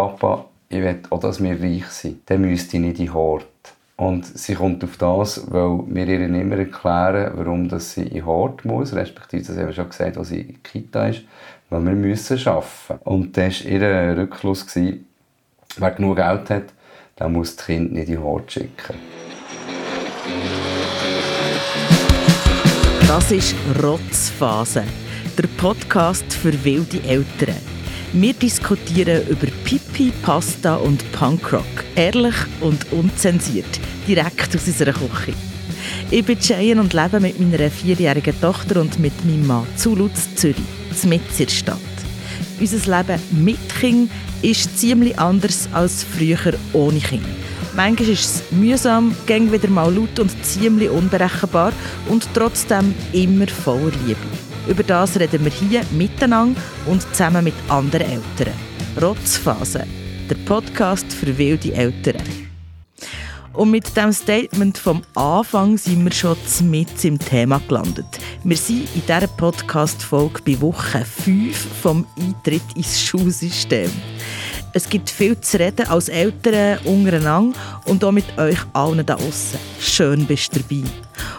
Papa, 0.00 0.46
ich 0.70 0.80
will 0.80 1.02
auch, 1.10 1.20
dass 1.20 1.42
wir 1.42 1.60
reich 1.60 1.84
sind. 1.88 2.22
Dann 2.30 2.40
müsste 2.40 2.78
ich 2.78 2.82
nicht 2.82 3.00
in 3.00 3.12
Hort. 3.12 3.44
Und 3.96 4.24
sie 4.24 4.54
kommt 4.54 4.82
auf 4.82 4.96
das, 4.96 5.52
weil 5.52 5.80
wir 5.88 6.06
ihr 6.06 6.22
immer 6.22 6.56
erklären, 6.56 7.32
warum 7.34 7.68
dass 7.68 7.92
sie 7.92 8.04
in 8.04 8.24
Hort 8.24 8.64
muss, 8.64 8.94
respektive, 8.94 9.42
das 9.42 9.58
haben 9.58 9.66
wir 9.66 9.74
schon 9.74 9.90
gesagt, 9.90 10.16
als 10.16 10.28
sie 10.28 10.40
in 10.40 10.62
Kita 10.62 11.08
ist, 11.08 11.20
weil 11.68 11.84
wir 11.84 11.92
müssen 11.92 12.38
arbeiten. 12.48 13.04
Und 13.04 13.36
das 13.36 13.62
war 13.62 13.70
ihr 13.70 14.16
Rückschluss, 14.16 14.66
gewesen, 14.66 15.06
wer 15.76 15.90
genug 15.90 16.16
Geld 16.16 16.48
hat, 16.48 16.72
der 17.18 17.28
muss 17.28 17.56
das 17.56 17.66
Kind 17.66 17.92
nicht 17.92 18.08
in 18.08 18.22
Hort 18.22 18.50
schicken. 18.50 18.94
Das 23.06 23.30
ist 23.30 23.54
Rotzphase, 23.82 24.84
der 25.36 25.48
Podcast 25.58 26.32
für 26.32 26.64
wilde 26.64 27.02
Eltern. 27.06 27.69
Wir 28.12 28.32
diskutieren 28.32 29.24
über 29.28 29.46
Pipi, 29.62 30.12
Pasta 30.22 30.74
und 30.74 31.12
Punkrock. 31.12 31.84
Ehrlich 31.94 32.34
und 32.60 32.90
unzensiert. 32.92 33.78
Direkt 34.08 34.56
aus 34.56 34.66
unserer 34.66 34.92
Küche. 34.92 35.32
Ich 36.10 36.24
bin 36.24 36.36
Cheyenne 36.40 36.80
und 36.80 36.92
lebe 36.92 37.20
mit 37.20 37.38
meiner 37.38 37.70
vierjährigen 37.70 38.40
Tochter 38.40 38.80
und 38.80 38.98
mit 38.98 39.24
meinem 39.24 39.46
Mann 39.46 39.64
zu 39.76 39.94
Lutz, 39.94 40.34
Zürich, 40.34 40.56
mitten 41.04 41.24
in 41.38 41.46
der 41.46 41.52
Stadt. 41.52 41.78
Unser 42.58 42.98
Leben 42.98 43.44
mit 43.44 43.74
Kind 43.78 44.10
ist 44.42 44.76
ziemlich 44.76 45.16
anders 45.16 45.68
als 45.72 46.02
früher 46.02 46.54
ohne 46.72 46.98
Kind. 46.98 47.22
Manchmal 47.76 48.08
ist 48.08 48.24
es 48.24 48.42
mühsam, 48.50 49.14
ging 49.26 49.52
wieder 49.52 49.68
mal 49.68 49.94
laut 49.94 50.18
und 50.18 50.32
ziemlich 50.44 50.90
unberechenbar 50.90 51.72
und 52.08 52.26
trotzdem 52.34 52.92
immer 53.12 53.46
voller 53.46 53.92
Liebe. 54.04 54.49
Über 54.70 54.84
das 54.84 55.18
reden 55.18 55.44
wir 55.44 55.50
hier 55.50 55.82
miteinander 55.90 56.60
und 56.86 57.02
zusammen 57.02 57.42
mit 57.42 57.54
anderen 57.66 58.06
Eltern. 58.06 58.54
Rotzphase, 59.02 59.84
der 60.30 60.36
Podcast 60.46 61.12
für 61.12 61.36
wilde 61.36 61.74
Eltern. 61.74 62.22
Und 63.52 63.72
mit 63.72 63.88
diesem 63.96 64.12
Statement 64.12 64.78
vom 64.78 65.02
Anfang 65.16 65.76
sind 65.76 66.04
wir 66.04 66.12
schon 66.12 66.36
mit 66.70 67.04
im 67.04 67.18
Thema 67.18 67.60
gelandet. 67.66 68.20
Wir 68.44 68.56
sind 68.56 68.86
in 68.94 69.02
dieser 69.02 69.26
Podcast-Folge 69.26 70.40
bei 70.46 70.60
Woche 70.60 71.04
5 71.04 71.82
vom 71.82 72.06
Eintritt 72.16 72.62
ins 72.76 73.00
Schulsystem. 73.00 73.90
Es 74.72 74.88
gibt 74.88 75.10
viel 75.10 75.40
zu 75.40 75.58
reden 75.58 75.88
als 75.88 76.08
Eltern 76.08 76.78
untereinander 76.84 77.58
und 77.86 78.04
auch 78.04 78.12
mit 78.12 78.38
euch 78.38 78.58
allen 78.72 79.04
da 79.04 79.14
außen. 79.14 79.58
Schön 79.80 80.26
bist 80.26 80.54
du 80.54 80.60
dabei. 80.60 80.88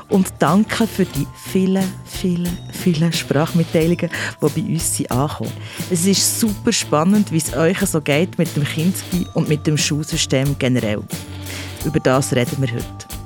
Und 0.10 0.34
danke 0.40 0.86
für 0.86 1.06
die 1.06 1.26
vielen, 1.52 1.84
vielen, 2.06 2.58
vielen 2.74 3.14
Sprachmitteilungen, 3.14 4.10
die 4.10 4.10
bei 4.40 4.62
uns 4.74 4.98
sind 4.98 5.12
angekommen. 5.12 5.52
Es 5.90 6.06
ist 6.06 6.40
super 6.40 6.74
spannend, 6.74 7.32
wie 7.32 7.38
es 7.38 7.54
euch 7.56 7.80
so 7.80 8.02
geht 8.02 8.38
mit 8.38 8.54
dem 8.58 8.66
Kinski 8.66 9.26
und 9.34 9.48
mit 9.48 9.66
dem 9.66 9.78
Schulsystem 9.78 10.58
generell. 10.60 11.02
Über 11.86 12.00
das 12.02 12.36
reden 12.36 12.58
wir 12.60 12.74
heute. 12.74 13.21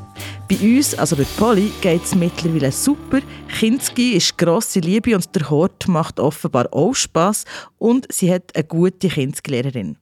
Bei 0.47 0.57
uns, 0.57 0.93
also 0.93 1.15
bei 1.15 1.25
Polly, 1.37 1.71
geht 1.81 2.03
es 2.03 2.13
mittlerweile 2.13 2.71
super. 2.71 3.19
Kinski 3.57 4.11
ist 4.11 4.37
grosse 4.37 4.79
Liebe 4.79 5.15
und 5.15 5.35
der 5.35 5.49
Hort 5.49 5.87
macht 5.87 6.19
offenbar 6.19 6.67
auch 6.71 6.93
Spass 6.93 7.45
und 7.79 8.05
sie 8.13 8.31
hat 8.31 8.55
eine 8.55 8.63
gute 8.63 9.07
Kinski-Lehrerin. 9.07 9.97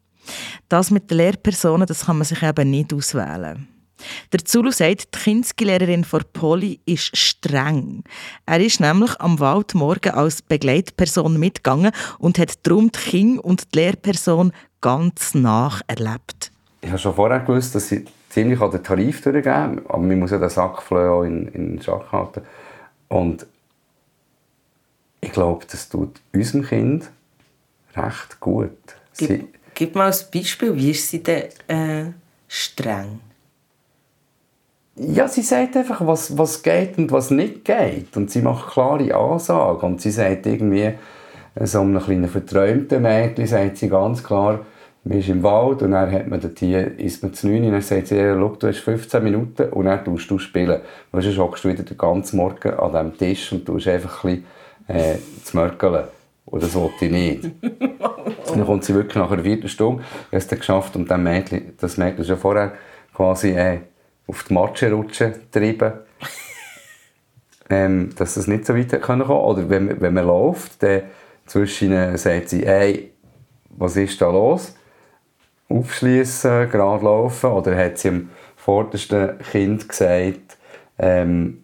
Das 0.67 0.91
mit 0.91 1.09
den 1.09 1.19
Lehrpersonen, 1.19 1.87
das 1.87 2.07
kann 2.07 2.17
man 2.17 2.25
sich 2.25 2.43
eben 2.43 2.69
nicht 2.69 2.93
auswählen. 2.93 3.69
Der 4.33 4.43
Zulu 4.43 4.71
sagt, 4.71 5.15
die 5.15 5.19
Kinski-Lehrerin 5.19 6.03
von 6.03 6.23
Polly 6.33 6.81
ist 6.85 7.15
streng. 7.15 8.03
Er 8.45 8.59
ist 8.59 8.81
nämlich 8.81 9.17
am 9.21 9.39
Waldmorgen 9.39 10.11
als 10.11 10.41
Begleitperson 10.41 11.39
mitgegangen 11.39 11.93
und 12.19 12.37
hat 12.37 12.67
darum 12.67 12.91
die 12.91 12.99
Kind 12.99 13.39
und 13.39 13.73
die 13.73 13.79
Lehrperson 13.79 14.51
ganz 14.81 15.35
nach 15.35 15.81
erlebt. 15.87 16.51
Ich 16.81 16.89
habe 16.89 16.99
schon 16.99 17.15
vorher 17.15 17.39
gewusst, 17.39 17.75
dass 17.75 17.87
sie 17.87 18.03
ziemlich 18.33 18.59
an 18.61 18.71
den 18.71 18.83
Tarif 18.83 19.21
durchgeben. 19.21 19.81
Aber 19.87 19.99
man 19.99 20.19
muss 20.19 20.31
ja 20.31 20.39
den 20.39 20.49
Sackflöhe 20.49 21.11
auch 21.11 21.23
in, 21.23 21.47
in 21.49 21.81
Schach 21.81 22.11
halten. 22.11 22.41
Und 23.07 23.45
ich 25.21 25.31
glaube, 25.31 25.65
das 25.69 25.87
tut 25.87 26.19
unserem 26.33 26.65
Kind 26.65 27.09
recht 27.95 28.39
gut. 28.39 28.71
Gib, 29.17 29.27
sie, 29.27 29.47
gib 29.75 29.95
mal 29.95 30.11
ein 30.11 30.17
Beispiel, 30.33 30.75
wie 30.75 30.91
ist 30.91 31.09
sie 31.09 31.21
denn 31.21 31.43
äh, 31.67 32.11
streng? 32.47 33.19
Ja, 34.95 35.27
sie 35.27 35.41
sagt 35.41 35.77
einfach, 35.77 36.05
was, 36.05 36.37
was 36.37 36.61
geht 36.61 36.97
und 36.97 37.11
was 37.11 37.31
nicht 37.31 37.65
geht. 37.65 38.17
Und 38.17 38.31
sie 38.31 38.41
macht 38.41 38.73
klare 38.73 39.13
Ansagen. 39.15 39.93
Und 39.93 40.01
sie 40.01 40.11
sagt 40.11 40.45
irgendwie, 40.45 40.93
so 41.59 41.81
einem 41.81 42.01
kleinen 42.01 42.29
verträumten 42.29 43.01
Mädchen, 43.01 43.45
sagt 43.45 43.77
sie 43.77 43.89
ganz 43.89 44.23
klar, 44.23 44.65
man 45.03 45.17
ist 45.17 45.29
im 45.29 45.43
Wald 45.43 45.81
und 45.81 45.91
dann 45.91 46.11
hat 46.11 46.27
man 46.27 46.39
dort 46.39 46.59
hier, 46.59 46.97
ist 46.97 47.21
man 47.23 47.33
zu 47.33 47.47
9 47.47 47.65
und 47.65 47.71
dann 47.73 47.81
sagt 47.81 48.07
sie, 48.07 48.15
ja, 48.15 48.35
du 48.35 48.57
hast 48.61 48.79
15 48.79 49.23
Minuten 49.23 49.69
und 49.69 49.85
dann 49.85 50.03
tust 50.03 50.31
du 50.31 50.39
spielen. 50.39 50.81
Und 51.11 51.25
dann 51.25 51.37
hockst 51.37 51.63
du 51.63 51.69
wieder 51.69 51.83
den 51.83 51.97
ganzen 51.97 52.37
Morgen 52.37 52.73
an 52.73 52.91
diesem 52.91 53.17
Tisch 53.17 53.51
und 53.51 53.65
tust 53.65 53.87
einfach 53.87 54.23
ein 54.23 54.43
bisschen 54.87 54.97
äh, 54.97 55.17
zu 55.43 55.57
mörkeln. 55.57 56.05
Und 56.45 56.63
das 56.63 56.73
wollte 56.75 57.05
ich 57.05 57.11
nicht. 57.11 57.51
dann 58.47 58.65
kommt 58.65 58.85
sie 58.85 58.93
wirklich 58.93 59.15
nach 59.15 59.31
einer 59.31 59.43
Viertelstunde, 59.43 60.03
hat 60.03 60.09
es 60.31 60.47
dann 60.47 60.59
geschafft 60.59 60.95
und 60.95 61.11
das 61.11 61.19
Mädchen, 61.19 61.73
das 61.79 61.97
Mädchen 61.97 62.23
ja 62.23 62.35
vorher 62.37 62.73
quasi 63.13 63.51
äh, 63.51 63.79
auf 64.27 64.43
die 64.43 64.53
Matsche 64.53 64.91
rutschen 64.91 65.33
getrieben. 65.33 65.93
ähm, 67.69 68.11
dass 68.15 68.35
das 68.35 68.47
nicht 68.47 68.65
so 68.65 68.75
weit 68.75 69.01
kommen 69.01 69.27
kann. 69.27 69.35
Oder 69.35 69.69
wenn, 69.69 69.99
wenn 69.99 70.13
man 70.13 70.27
läuft, 70.27 70.81
dann 70.81 71.03
zwischen 71.45 72.17
sagt 72.17 72.49
sie, 72.49 72.65
hey, 72.65 73.11
was 73.69 73.97
ist 73.97 74.21
da 74.21 74.29
los? 74.29 74.75
Aufschließen, 75.69 76.69
gerade 76.69 77.05
laufen? 77.05 77.49
Oder 77.51 77.75
hat 77.77 77.97
sie 77.97 78.09
dem 78.09 78.29
vordersten 78.55 79.37
Kind 79.51 79.89
gesagt, 79.89 80.57
ähm, 80.97 81.63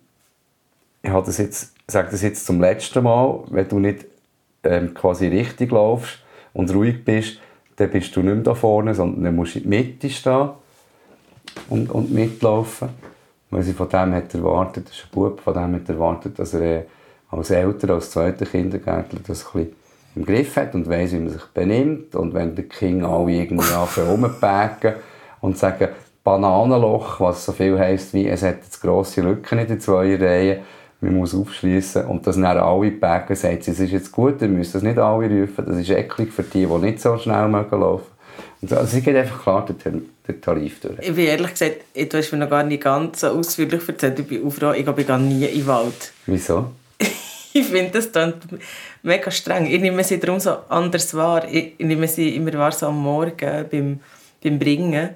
ich 1.02 1.12
das 1.12 1.38
jetzt, 1.38 1.74
sage 1.88 2.10
das 2.12 2.22
jetzt 2.22 2.46
zum 2.46 2.60
letzten 2.60 3.04
Mal, 3.04 3.44
wenn 3.50 3.68
du 3.68 3.80
nicht 3.80 4.06
ähm, 4.64 4.94
quasi 4.94 5.28
richtig 5.28 5.72
laufst 5.72 6.20
und 6.54 6.74
ruhig 6.74 7.06
bist, 7.06 7.40
dann 7.78 7.90
bist 7.90 8.16
du 8.16 8.22
nicht 8.22 8.34
mehr 8.34 8.44
da 8.44 8.56
vorne, 8.56 8.94
sondern 8.94 9.24
dann 9.24 9.36
musst 9.36 9.56
du 9.56 9.60
in 9.60 9.72
der 9.72 9.80
Mitte 9.80 10.10
stehen 10.10 10.50
und, 11.70 11.90
und 11.90 12.12
mitlaufen. 12.12 12.90
Weil 13.50 13.64
sie 13.64 13.74
von 13.74 13.90
dem 13.90 14.14
hat 14.14 14.34
erwartet, 14.34 14.90
das 14.90 14.98
ist 14.98 15.06
ein 15.06 15.10
Bub, 15.12 15.40
von 15.40 15.54
dem 15.54 15.76
hat 15.76 15.90
erwartet, 15.90 16.38
dass 16.38 16.54
er 16.54 16.62
äh, 16.62 16.84
als 17.32 17.50
Eltern, 17.50 17.92
als 17.92 18.12
zweiter 18.12 18.46
Kindergärtler 18.46 19.20
das 19.26 19.46
ein 19.46 19.52
bisschen 19.54 19.76
im 20.20 20.26
Griff 20.26 20.58
hat 20.58 20.76
und 20.76 20.90
weiß, 20.90 21.14
wie 21.14 21.20
man 21.20 21.30
sich 21.30 21.46
benimmt. 21.54 22.14
Und 22.14 22.34
wenn 22.34 22.54
die 22.54 22.64
Kinder 22.64 23.08
alle 23.08 23.32
irgendwie 23.32 23.74
anfangen 23.74 24.10
rumzupacken 24.10 24.96
und 25.40 25.58
sagen, 25.58 25.88
Bananenloch, 26.24 27.22
was 27.22 27.46
so 27.46 27.54
viel 27.54 27.80
heisst 27.80 28.14
wie, 28.14 28.28
es 28.28 28.44
hat 28.44 28.58
jetzt 28.64 28.82
grosse 28.82 29.22
Lücken 29.22 29.60
in 29.60 29.68
den 29.68 29.80
zwei 29.80 30.16
Reihen, 30.18 30.60
man 31.00 31.16
muss 31.16 31.34
aufschließen 31.34 32.06
und 32.06 32.28
das 32.28 32.36
dann 32.36 32.46
alle 32.46 32.92
packen, 32.92 33.34
sagt 33.34 33.64
sie, 33.64 33.72
es 33.72 33.80
ist 33.80 33.92
jetzt 33.92 34.12
gut, 34.12 34.42
ihr 34.42 34.50
müsst 34.50 34.76
das 34.76 34.84
nicht 34.84 34.98
alle 34.98 35.30
rufen, 35.30 35.66
das 35.66 35.78
ist 35.78 35.90
eklig 35.90 36.34
für 36.34 36.44
die, 36.44 36.66
die 36.66 36.78
nicht 36.78 37.00
so 37.00 37.18
schnell 37.18 37.48
mögen 37.48 37.80
laufen. 37.80 38.12
Und 38.62 38.74
also 38.74 38.86
sie 38.86 39.02
geht 39.02 39.16
einfach 39.16 39.42
klar 39.42 39.66
den, 39.66 40.10
den 40.28 40.42
Tarif 40.42 40.82
durch. 40.82 41.00
Ich 41.00 41.16
bin 41.16 41.26
ehrlich 41.26 41.52
gesagt, 41.52 41.78
du 41.96 42.18
hast 42.18 42.34
mir 42.34 42.40
noch 42.40 42.50
gar 42.50 42.64
nicht 42.64 42.84
ganz 42.84 43.22
so 43.22 43.28
ausführlich 43.28 43.88
erzählt, 43.88 44.20
ich 44.20 44.28
bin 44.28 44.46
Aufruf, 44.46 44.76
ich 44.76 44.86
gehe 44.86 45.20
nie 45.20 45.46
in 45.46 45.60
den 45.60 45.68
Wald. 45.68 46.12
Wieso? 46.26 46.72
ich 47.60 47.68
finde 47.68 47.92
das 47.92 48.12
dann 48.12 48.34
mega 49.04 49.32
streng. 49.32 49.66
Ich 49.68 49.82
nehme 49.82 50.04
sie 50.04 50.20
darum 50.20 50.40
so 50.40 50.58
anders 50.70 51.14
wahr. 51.14 51.46
Ich, 51.50 51.74
nehme 51.80 52.08
sie 52.08 52.36
immer 52.36 52.54
wahr 52.54 52.72
so 52.72 52.88
am 52.88 53.02
Morgen 53.02 53.66
beim, 53.72 54.00
beim 54.44 54.60
Bringen. 54.60 55.10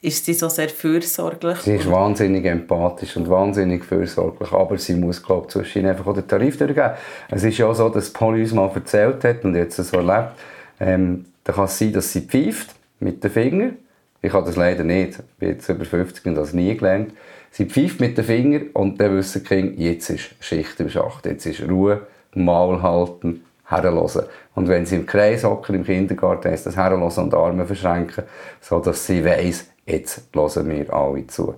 Ist 0.00 0.26
sie 0.26 0.34
so 0.34 0.50
sehr 0.50 0.68
fürsorglich? 0.68 1.58
Sie 1.60 1.76
ist 1.76 1.90
wahnsinnig 1.90 2.44
empathisch 2.44 3.16
und 3.16 3.28
wahnsinnig 3.30 3.84
fürsorglich, 3.84 4.52
aber 4.52 4.76
sie 4.76 4.94
muss, 4.94 5.22
glaube 5.22 5.46
ich, 5.46 5.52
zwischen 5.52 5.86
einfach 5.86 6.06
auch 6.06 6.12
den 6.12 6.28
Tarif 6.28 6.58
durchgeben. 6.58 6.90
Es 7.30 7.42
ist 7.42 7.56
ja 7.56 7.66
auch 7.66 7.74
so, 7.74 7.88
dass 7.88 8.12
Polly 8.12 8.42
uns 8.42 8.52
mal 8.52 8.70
erzählt 8.74 9.24
hat 9.24 9.44
und 9.44 9.54
jetzt 9.54 9.76
so 9.76 9.96
erlebt, 9.96 10.32
ähm, 10.78 11.24
da 11.42 11.54
kann 11.54 11.64
es 11.64 11.78
sein, 11.78 11.92
dass 11.94 12.12
sie 12.12 12.20
pfeift 12.20 12.74
mit 13.00 13.24
den 13.24 13.30
Fingern. 13.30 13.76
Ich 14.20 14.32
habe 14.32 14.44
das 14.44 14.56
leider 14.56 14.84
nicht. 14.84 15.18
Ich 15.18 15.24
bin 15.38 15.48
jetzt 15.50 15.68
über 15.68 15.84
50 15.86 16.26
und 16.26 16.34
das 16.34 16.52
nie 16.52 16.76
gelernt. 16.76 17.12
Sie 17.56 17.66
pfeift 17.66 18.00
mit 18.00 18.18
den 18.18 18.24
Fingern 18.24 18.70
und 18.72 19.00
dann 19.00 19.16
wissen 19.16 19.44
die 19.44 19.48
Kinder, 19.48 19.80
jetzt 19.80 20.10
ist 20.10 20.34
Schicht 20.40 20.80
im 20.80 20.88
Schacht, 20.88 21.24
jetzt 21.24 21.46
ist 21.46 21.62
Ruhe, 21.62 22.04
Maul 22.34 22.82
halten, 22.82 23.44
herlassen. 23.64 24.24
Und 24.56 24.66
wenn 24.66 24.84
sie 24.84 24.96
im 24.96 25.06
Kreis 25.06 25.44
hocken 25.44 25.76
im 25.76 25.84
Kindergarten, 25.84 26.52
ist 26.52 26.66
das 26.66 26.74
herlassen 26.74 27.22
und 27.22 27.32
Arme 27.32 27.64
verschränken, 27.64 28.24
sodass 28.60 29.06
sie 29.06 29.24
weiss, 29.24 29.68
jetzt 29.86 30.22
hören 30.34 30.68
wir 30.68 30.92
alle 30.92 31.28
zu. 31.28 31.54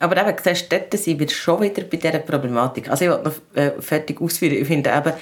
Aber 0.00 0.16
eben, 0.16 0.36
siehst 0.42 0.72
du, 0.72 0.80
dort 0.80 0.92
sind 0.94 1.20
wir 1.20 1.28
schon 1.28 1.62
wieder 1.62 1.84
bei 1.84 1.96
dieser 1.96 2.18
Problematik. 2.18 2.90
Also 2.90 3.04
ich 3.04 3.10
wollte 3.12 3.28
noch 3.28 3.62
äh, 3.62 3.80
fertig 3.80 4.20
ausführen. 4.20 4.56
Ich 4.56 4.66
finde 4.66 4.90
eben, 4.90 5.12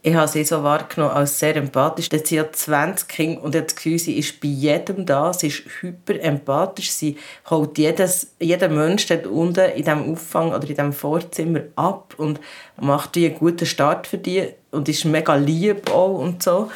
ich 0.00 0.14
habe 0.14 0.28
sie 0.28 0.44
so 0.44 0.62
wahrgenommen 0.62 1.12
als 1.14 1.38
sehr 1.38 1.56
empathisch. 1.56 2.08
Sie 2.24 2.38
hat 2.38 2.54
20 2.54 3.08
Kinder 3.08 3.42
und 3.42 3.56
hat 3.56 3.66
das 3.66 3.76
Gefühl, 3.76 3.98
sie 3.98 4.16
ist 4.16 4.40
bei 4.40 4.48
jedem 4.48 5.04
da. 5.04 5.32
Sie 5.32 5.48
ist 5.48 5.64
hyper 5.80 6.20
empathisch. 6.20 6.90
Sie 6.90 7.16
holt 7.50 7.76
jedes, 7.78 8.28
jeden 8.38 8.74
Menschen 8.76 9.20
dort 9.22 9.26
unten 9.26 9.70
in 9.70 9.84
diesem 9.84 10.12
Auffang 10.12 10.48
oder 10.48 10.62
in 10.62 10.68
diesem 10.68 10.92
Vorzimmer 10.92 11.62
ab 11.74 12.14
und 12.16 12.40
macht 12.80 13.16
einen 13.16 13.34
guten 13.34 13.66
Start 13.66 14.06
für 14.06 14.18
die 14.18 14.48
und 14.70 14.88
ist 14.88 15.04
mega 15.04 15.34
lieb 15.34 15.90
auch 15.90 16.18
und 16.18 16.42
so. 16.42 16.70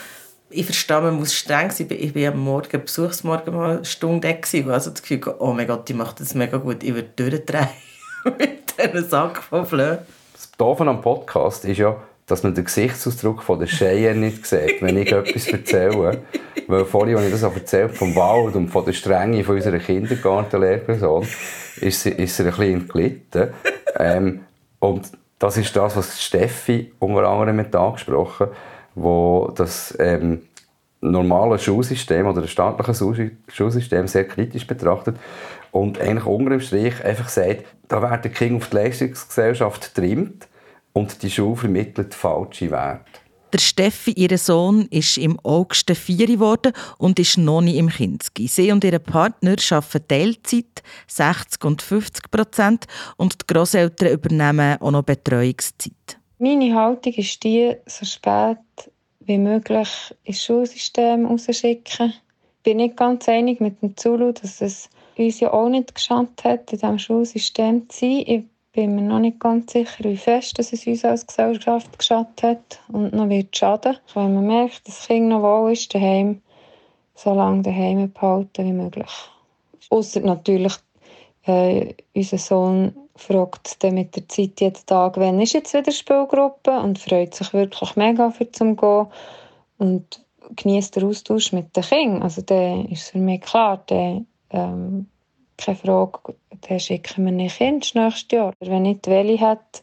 ich 0.51 0.65
verstehe, 0.65 1.01
man 1.01 1.17
muss 1.17 1.33
streng 1.35 1.71
sein. 1.71 1.89
Ich 1.91 2.15
war 2.15 2.33
am 2.33 2.41
Morgen, 2.41 2.83
Besuchsmorgen 2.83 3.55
mal 3.55 3.77
eine 3.77 3.85
Stunde 3.85 4.29
da 4.29 4.35
gewesen, 4.35 4.71
also 4.71 4.91
das 4.91 5.03
Gefühl, 5.03 5.35
oh 5.39 5.53
mein 5.53 5.67
Gott, 5.67 5.89
die 5.89 5.95
macht 5.95 6.21
das 6.21 6.35
mega 6.35 6.59
gut. 6.59 6.83
Ich 6.83 6.95
würde 6.95 7.11
durchdrehen 7.17 7.69
mit 8.39 8.75
diesem 8.79 9.09
Sack 9.09 9.43
von 9.43 9.65
Flöhen. 9.65 9.99
Das 10.33 10.51
Doofe 10.59 10.85
am 10.85 11.01
Podcast 11.01 11.65
ist 11.65 11.79
ja, 11.79 11.97
dass 12.33 12.43
man 12.43 12.55
den 12.55 12.65
Gesichtsausdruck 12.65 13.43
von 13.43 13.59
der 13.59 13.69
Cheyenne 13.69 14.19
nicht 14.19 14.47
sieht, 14.47 14.81
wenn 14.81 14.97
ich 14.97 15.13
etwas 15.13 15.49
erzähle. 15.49 16.23
Weil 16.67 16.87
vorhin, 16.87 17.17
als 17.17 17.27
ich 17.27 17.33
das 17.33 17.43
erzählt 17.43 17.95
vom 17.95 18.17
Wald 18.17 18.57
und 18.57 18.69
von 18.69 18.87
der 18.87 18.95
Strenge 18.95 19.45
von 19.45 19.57
unserer 19.57 19.79
Kindergartenlehrperson, 19.79 21.27
ist 21.83 22.03
sie, 22.03 22.09
ist 22.09 22.35
sie 22.35 22.45
ein 22.45 22.49
bisschen 22.49 22.73
entglitten. 22.73 23.49
Ähm, 23.99 24.41
und 24.79 25.13
das 25.39 25.59
ist 25.59 25.77
das, 25.77 25.95
was 25.95 26.23
Steffi 26.23 26.93
unter 27.01 27.29
anderem 27.29 27.57
mit 27.57 27.77
angesprochen 27.77 28.47
hat, 28.47 28.57
wo 28.95 29.53
das 29.55 29.95
ähm, 30.01 30.41
normale 31.03 31.59
Schulsystem 31.59 32.27
oder 32.27 32.41
das 32.41 32.51
staatliche 32.51 33.33
Schulsystem 33.49 34.09
sehr 34.09 34.27
kritisch 34.27 34.67
betrachtet 34.67 35.17
und 35.71 36.01
eigentlich 36.01 36.25
unter 36.25 36.49
dem 36.49 36.61
Strich 36.61 37.05
einfach 37.05 37.29
sagt, 37.29 37.67
da 37.89 38.01
werden 38.01 38.33
Kinder 38.33 38.57
auf 38.57 38.71
die 38.71 38.77
Leistungsgesellschaft 38.77 39.95
getrimmt 39.95 40.49
und 40.93 41.23
die 41.23 41.31
Schule 41.31 41.57
vermittelt 41.57 42.15
falsche 42.15 42.71
Werte. 42.71 43.23
Der 43.53 43.59
Steffi, 43.59 44.13
ihr 44.13 44.39
Sohn, 44.39 44.87
ist 44.91 45.19
im 45.19 45.39
August 45.43 45.91
vier 45.91 46.27
geworden 46.27 46.73
und 46.97 47.19
ist 47.19 47.37
noch 47.37 47.61
nicht 47.61 47.77
im 47.77 47.91
Kinski. 47.91 48.47
Sie 48.47 48.73
und 48.73 48.83
ihr 48.83 48.99
Partner 48.99 49.57
arbeiten 49.71 50.09
Teilzeit, 50.09 50.83
60 51.07 51.63
und 51.65 51.83
50 51.83 52.31
Prozent, 52.31 52.87
und 53.19 53.43
die 53.43 53.53
Großeltern 53.53 54.09
übernehmen 54.09 54.81
auch 54.81 54.91
noch 54.91 55.03
Betreuungszeit. 55.03 56.19
Meine 56.39 56.75
Haltung 56.75 57.13
ist 57.13 57.45
die, 57.45 57.77
so 57.85 58.07
spät 58.07 58.57
wie 59.21 59.39
möglich 59.39 59.89
ins 60.25 60.43
Schulsystem 60.43 61.27
rausschicken. 61.27 62.09
Ich 62.09 62.63
bin 62.63 62.79
nicht 62.79 62.97
ganz 62.97 63.29
einig 63.29 63.61
mit 63.61 63.83
dem 63.83 63.97
Zulu, 63.99 64.33
dass 64.33 64.63
es 64.63 64.89
uns 65.17 65.41
ja 65.41 65.53
auch 65.53 65.69
nicht 65.69 65.95
geschafft 65.95 66.43
hat, 66.45 66.73
in 66.73 66.79
diesem 66.79 66.99
Schulsystem 66.99 67.89
zu 67.91 68.01
sein. 68.01 68.25
Ich 68.27 68.45
bin 68.73 68.95
mir 68.95 69.03
noch 69.03 69.19
nicht 69.19 69.39
ganz 69.39 69.73
sicher, 69.73 70.05
wie 70.05 70.17
fest 70.17 70.59
dass 70.59 70.73
es 70.73 70.87
uns 70.87 71.05
als 71.05 71.27
Gesellschaft 71.27 71.99
geschadet 71.99 72.43
hat 72.43 72.81
und 72.89 73.13
noch 73.13 73.29
wird 73.29 73.57
schaden. 73.57 73.99
Wenn 74.15 74.35
man 74.35 74.47
merkt, 74.47 74.89
dass 74.89 74.97
das 74.97 75.07
Kind 75.07 75.29
noch 75.29 75.43
wohl 75.43 75.73
ist 75.73 75.95
daheim, 75.95 76.41
so 77.15 77.35
lange 77.35 77.63
daheim 77.63 78.11
behalten 78.11 78.67
wie 78.67 78.73
möglich. 78.73 79.11
Außer 79.91 80.21
natürlich, 80.21 80.75
äh, 81.45 81.95
unser 82.15 82.39
Sohn 82.39 82.97
fragt 83.15 83.83
dann 83.85 83.95
mit 83.95 84.17
der 84.17 84.29
Zeit 84.29 84.61
jeden 84.61 84.87
Tag, 84.87 85.19
wann 85.19 85.41
ist 85.41 85.53
jetzt 85.53 85.75
wieder 85.75 85.93
Spielgruppe 85.93 86.71
und 86.81 86.99
freut 86.99 87.35
sich 87.35 87.53
wirklich 87.53 87.95
mega 87.97 88.31
für 88.31 88.51
zum 88.51 88.77
Gehen 88.77 89.07
und 89.77 90.25
genießt 90.57 90.97
den 90.97 91.05
Austausch 91.05 91.53
mit 91.53 91.77
den 91.77 91.83
Kindern. 91.83 92.23
Also 92.23 92.41
dann 92.43 92.87
ist 92.87 93.11
für 93.11 93.19
mich 93.19 93.43
klar, 93.43 93.83
der 93.89 94.23
ähm, 94.51 95.07
keine 95.65 95.77
Frage, 95.77 96.35
dann 96.69 96.81
schicken 96.81 97.25
wir 97.25 97.33
nicht 97.33 97.61
ins 97.61 97.95
nächste 97.95 98.37
Jahr. 98.37 98.53
Wenn 98.61 98.83
nicht 98.83 99.07
Welle 99.07 99.41
hat, 99.41 99.83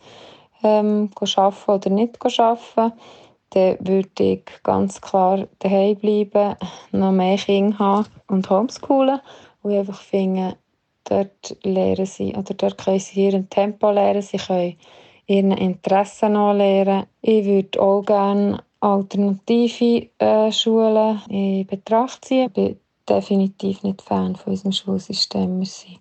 ähm, 0.64 1.10
arbeiten 1.20 1.72
oder 1.72 1.90
nicht 1.90 2.40
arbeiten, 2.40 2.94
dann 3.52 3.78
würde 3.80 4.24
ich 4.24 4.44
ganz 4.64 5.02
klar 5.02 5.48
daheim 5.60 5.96
bleiben, 5.96 6.56
noch 6.92 7.12
mehr 7.12 7.38
Kinder 7.38 7.80
haben 7.80 8.08
und 8.28 8.50
homeschoolen. 8.50 9.20
Und 9.62 9.72
ich 9.72 9.80
einfach 9.80 10.02
finde, 10.02 10.58
dort 11.06 11.58
lernen 11.64 12.06
sie, 12.06 12.36
oder 12.36 12.54
dort 12.54 12.78
können 12.78 13.00
sie 13.00 13.25
ihren 13.25 13.50
Tempo 13.50 13.92
lernen, 13.92 14.22
sie 14.22 14.38
können 14.38 14.78
ihren 15.25 15.52
Interessen 15.52 16.34
lernen. 16.34 17.06
Ich 17.22 17.46
würde 17.46 17.82
auch 17.82 18.04
gerne 18.04 18.64
alternative 18.80 20.10
äh, 20.20 20.52
Schulen 20.52 21.22
in 21.30 21.66
Betracht 21.66 22.25
ziehen 22.25 22.52
definitiv 23.10 23.84
nicht 23.84 24.02
Fan 24.02 24.36
von 24.36 24.52
unserem 24.52 24.72
Schulsystem. 24.72 25.60
Wir 25.60 25.66
sind 25.66 26.00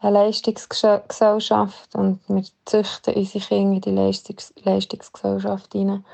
eine 0.00 0.18
Leistungsgesellschaft 0.18 1.94
und 1.94 2.20
wir 2.28 2.44
züchten 2.64 3.14
unsere 3.14 3.44
Kinder 3.44 3.76
in 3.76 3.80
die 3.80 3.90
Leistungs 3.90 4.52
Leistungsgesellschaft 4.62 5.72
hinein. 5.72 6.04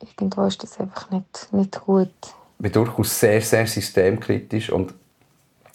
Irgendwo 0.00 0.44
ist 0.44 0.62
das 0.62 0.78
einfach 0.78 1.10
nicht, 1.10 1.52
nicht 1.52 1.80
gut. 1.80 2.08
Ich 2.58 2.62
bin 2.62 2.72
durchaus 2.72 3.18
sehr, 3.18 3.40
sehr 3.40 3.66
systemkritisch 3.66 4.70
und, 4.70 4.94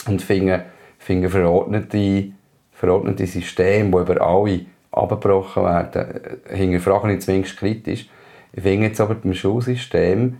und 0.07 0.21
finde, 0.21 0.65
finde 0.97 1.29
verordnete, 1.29 2.31
verordnete 2.71 3.27
Systeme, 3.27 3.91
die 3.91 3.97
über 3.97 4.21
alle 4.21 4.65
abgebrochen 4.91 5.63
werden, 5.63 6.39
hinterfrage 6.49 7.13
ich 7.13 7.21
zumindest 7.21 7.57
kritisch. 7.57 8.09
Ich 8.53 8.63
finde 8.63 8.87
jetzt 8.87 8.99
aber 8.99 9.15
beim 9.15 9.33
Schulsystem, 9.33 10.37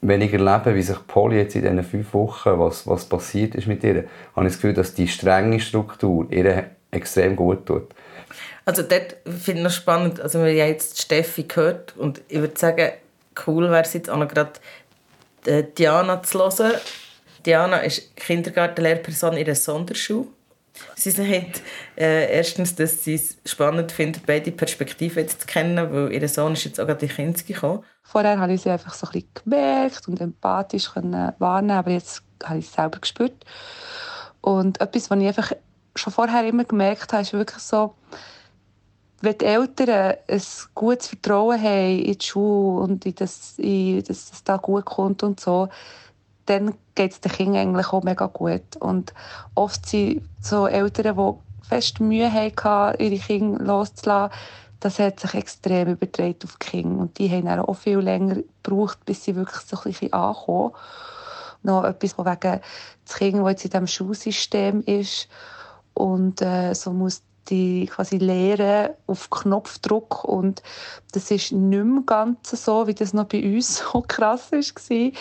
wenn 0.00 0.20
ich 0.20 0.32
wie 0.32 0.82
sich 0.82 1.06
Polly 1.06 1.38
jetzt 1.38 1.56
in 1.56 1.62
diesen 1.62 1.82
fünf 1.82 2.14
Wochen, 2.14 2.58
was, 2.58 2.86
was 2.86 3.04
passiert 3.06 3.54
ist 3.54 3.66
mit 3.66 3.82
ihr, 3.82 4.04
habe 4.36 4.46
ich 4.46 4.52
das 4.52 4.54
Gefühl, 4.54 4.74
dass 4.74 4.94
die 4.94 5.08
strenge 5.08 5.60
Struktur 5.60 6.26
ihr 6.30 6.70
extrem 6.90 7.36
gut 7.36 7.66
tut. 7.66 7.88
Also 8.64 8.82
dort 8.82 9.16
finde 9.24 9.60
ich 9.60 9.64
noch 9.64 9.70
spannend, 9.70 10.20
also 10.20 10.44
wir 10.44 10.50
haben 10.62 10.68
jetzt 10.68 11.00
Steffi 11.00 11.44
gehört 11.44 11.96
und 11.96 12.20
ich 12.28 12.38
würde 12.38 12.58
sagen, 12.58 12.90
cool 13.46 13.70
wäre 13.70 13.82
es 13.82 13.94
jetzt 13.94 14.10
auch 14.10 14.18
noch 14.18 14.28
gerade 14.28 14.52
äh, 15.46 15.64
Diana 15.76 16.22
zu 16.22 16.38
hören. 16.38 16.74
Diana 17.46 17.78
ist 17.78 18.14
Kindergartenlehrperson 18.16 19.34
in 19.34 19.46
einer 19.46 19.54
Sonderschule 19.54 20.26
Sie 20.94 21.10
sagt 21.10 21.62
äh, 21.96 22.30
erstens, 22.36 22.74
dass 22.74 23.04
sie 23.04 23.14
es 23.14 23.38
spannend 23.44 23.92
findet, 23.92 24.26
beide 24.26 24.50
Perspektiven 24.52 25.22
jetzt 25.22 25.42
zu 25.42 25.46
kennen, 25.46 25.92
weil 25.92 26.12
ihr 26.12 26.28
Sohn 26.28 26.52
ist 26.52 26.64
jetzt 26.64 26.80
auch 26.80 26.86
gerade 26.86 27.06
in 27.06 27.12
Kindes 27.12 27.46
gekommen. 27.46 27.84
Vorher 28.02 28.38
habe 28.38 28.52
ich 28.52 28.62
sie 28.62 28.70
einfach 28.70 28.94
so 28.94 29.06
ein 29.06 29.12
bisschen 29.12 29.30
gemerkt 29.44 30.08
und 30.08 30.20
empathisch 30.20 30.90
wahrnehmen, 30.94 31.70
aber 31.78 31.90
jetzt 31.90 32.22
habe 32.44 32.58
ich 32.58 32.66
es 32.66 32.72
selber 32.72 32.98
gespürt. 32.98 33.44
Und 34.40 34.80
etwas, 34.80 35.10
was 35.10 35.18
ich 35.18 35.26
einfach 35.26 35.52
schon 35.94 36.12
vorher 36.12 36.46
immer 36.46 36.64
gemerkt 36.64 37.12
habe, 37.12 37.22
ist 37.22 37.32
wirklich 37.32 37.62
so, 37.62 37.94
wenn 39.20 39.36
die 39.36 39.44
Eltern 39.44 40.16
ein 40.28 40.42
gutes 40.74 41.08
Vertrauen 41.08 41.60
haben 41.60 41.98
in 41.98 42.18
die 42.18 42.24
Schule 42.24 42.82
und 42.82 43.04
in 43.04 43.14
das, 43.16 43.58
in, 43.58 44.02
dass 44.04 44.32
es 44.32 44.44
da 44.44 44.56
gut 44.56 44.84
kommt 44.84 45.22
und 45.22 45.40
so, 45.40 45.68
dann 46.48 46.74
geht 46.94 47.12
es 47.12 47.20
den 47.20 47.32
Kindern 47.32 47.56
eigentlich 47.56 47.92
auch 47.92 48.02
mega 48.02 48.26
gut. 48.26 48.76
Und 48.80 49.12
oft 49.54 49.86
sind 49.86 50.22
so 50.40 50.66
Eltern, 50.66 51.16
die 51.16 51.66
fest 51.68 52.00
Mühe 52.00 52.32
hatten, 52.32 53.02
ihre 53.02 53.18
Kinder 53.18 53.62
loszulassen, 53.62 54.36
das 54.80 54.98
hat 54.98 55.20
sich 55.20 55.34
extrem 55.34 55.88
übertragen 55.88 56.38
auf 56.44 56.56
die 56.56 56.66
Kinder. 56.70 57.00
Und 57.00 57.18
die 57.18 57.30
haben 57.30 57.48
auch 57.48 57.74
viel 57.74 57.98
länger 57.98 58.36
gebraucht, 58.62 59.04
bis 59.04 59.24
sie 59.24 59.36
wirklich 59.36 59.60
so 59.60 59.76
ein 59.76 59.82
bisschen 59.82 60.12
ankommen. 60.12 60.72
Noch 61.62 61.84
etwas 61.84 62.12
von 62.12 62.24
wegen 62.24 62.60
das 63.04 63.16
Kind, 63.16 63.38
das 63.38 63.48
jetzt 63.50 63.64
in 63.64 63.70
diesem 63.70 63.86
Schulsystem 63.88 64.82
ist 64.86 65.28
und 65.94 66.40
äh, 66.40 66.74
so 66.74 66.92
muss 66.92 67.22
die 67.48 67.86
quasi 67.86 68.18
Lehre 68.18 68.96
auf 69.06 69.30
Knopfdruck 69.30 70.24
und 70.24 70.62
das 71.12 71.30
ist 71.30 71.52
nicht 71.52 71.84
mehr 71.84 72.02
ganz 72.04 72.50
so, 72.50 72.86
wie 72.86 72.94
das 72.94 73.14
noch 73.14 73.24
bei 73.26 73.42
uns 73.42 73.78
so 73.92 74.02
krass 74.06 74.52
war. 74.52 75.12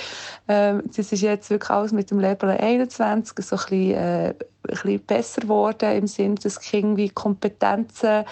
Ähm, 0.48 0.84
das 0.96 1.12
ist 1.12 1.22
jetzt 1.22 1.50
wirklich 1.50 1.70
alles 1.70 1.92
mit 1.92 2.12
dem 2.12 2.20
Lehrplan 2.20 2.58
21 2.58 3.46
so 3.46 3.56
ein 3.56 3.60
bisschen, 3.60 3.92
äh, 3.94 4.30
ein 4.30 4.36
bisschen 4.64 5.00
besser 5.02 5.42
geworden 5.42 5.92
im 5.96 6.08
Sinne, 6.08 6.36
dass 6.36 6.60
Kinder 6.60 6.98
wie 6.98 7.10
Kompetenzen 7.10 8.26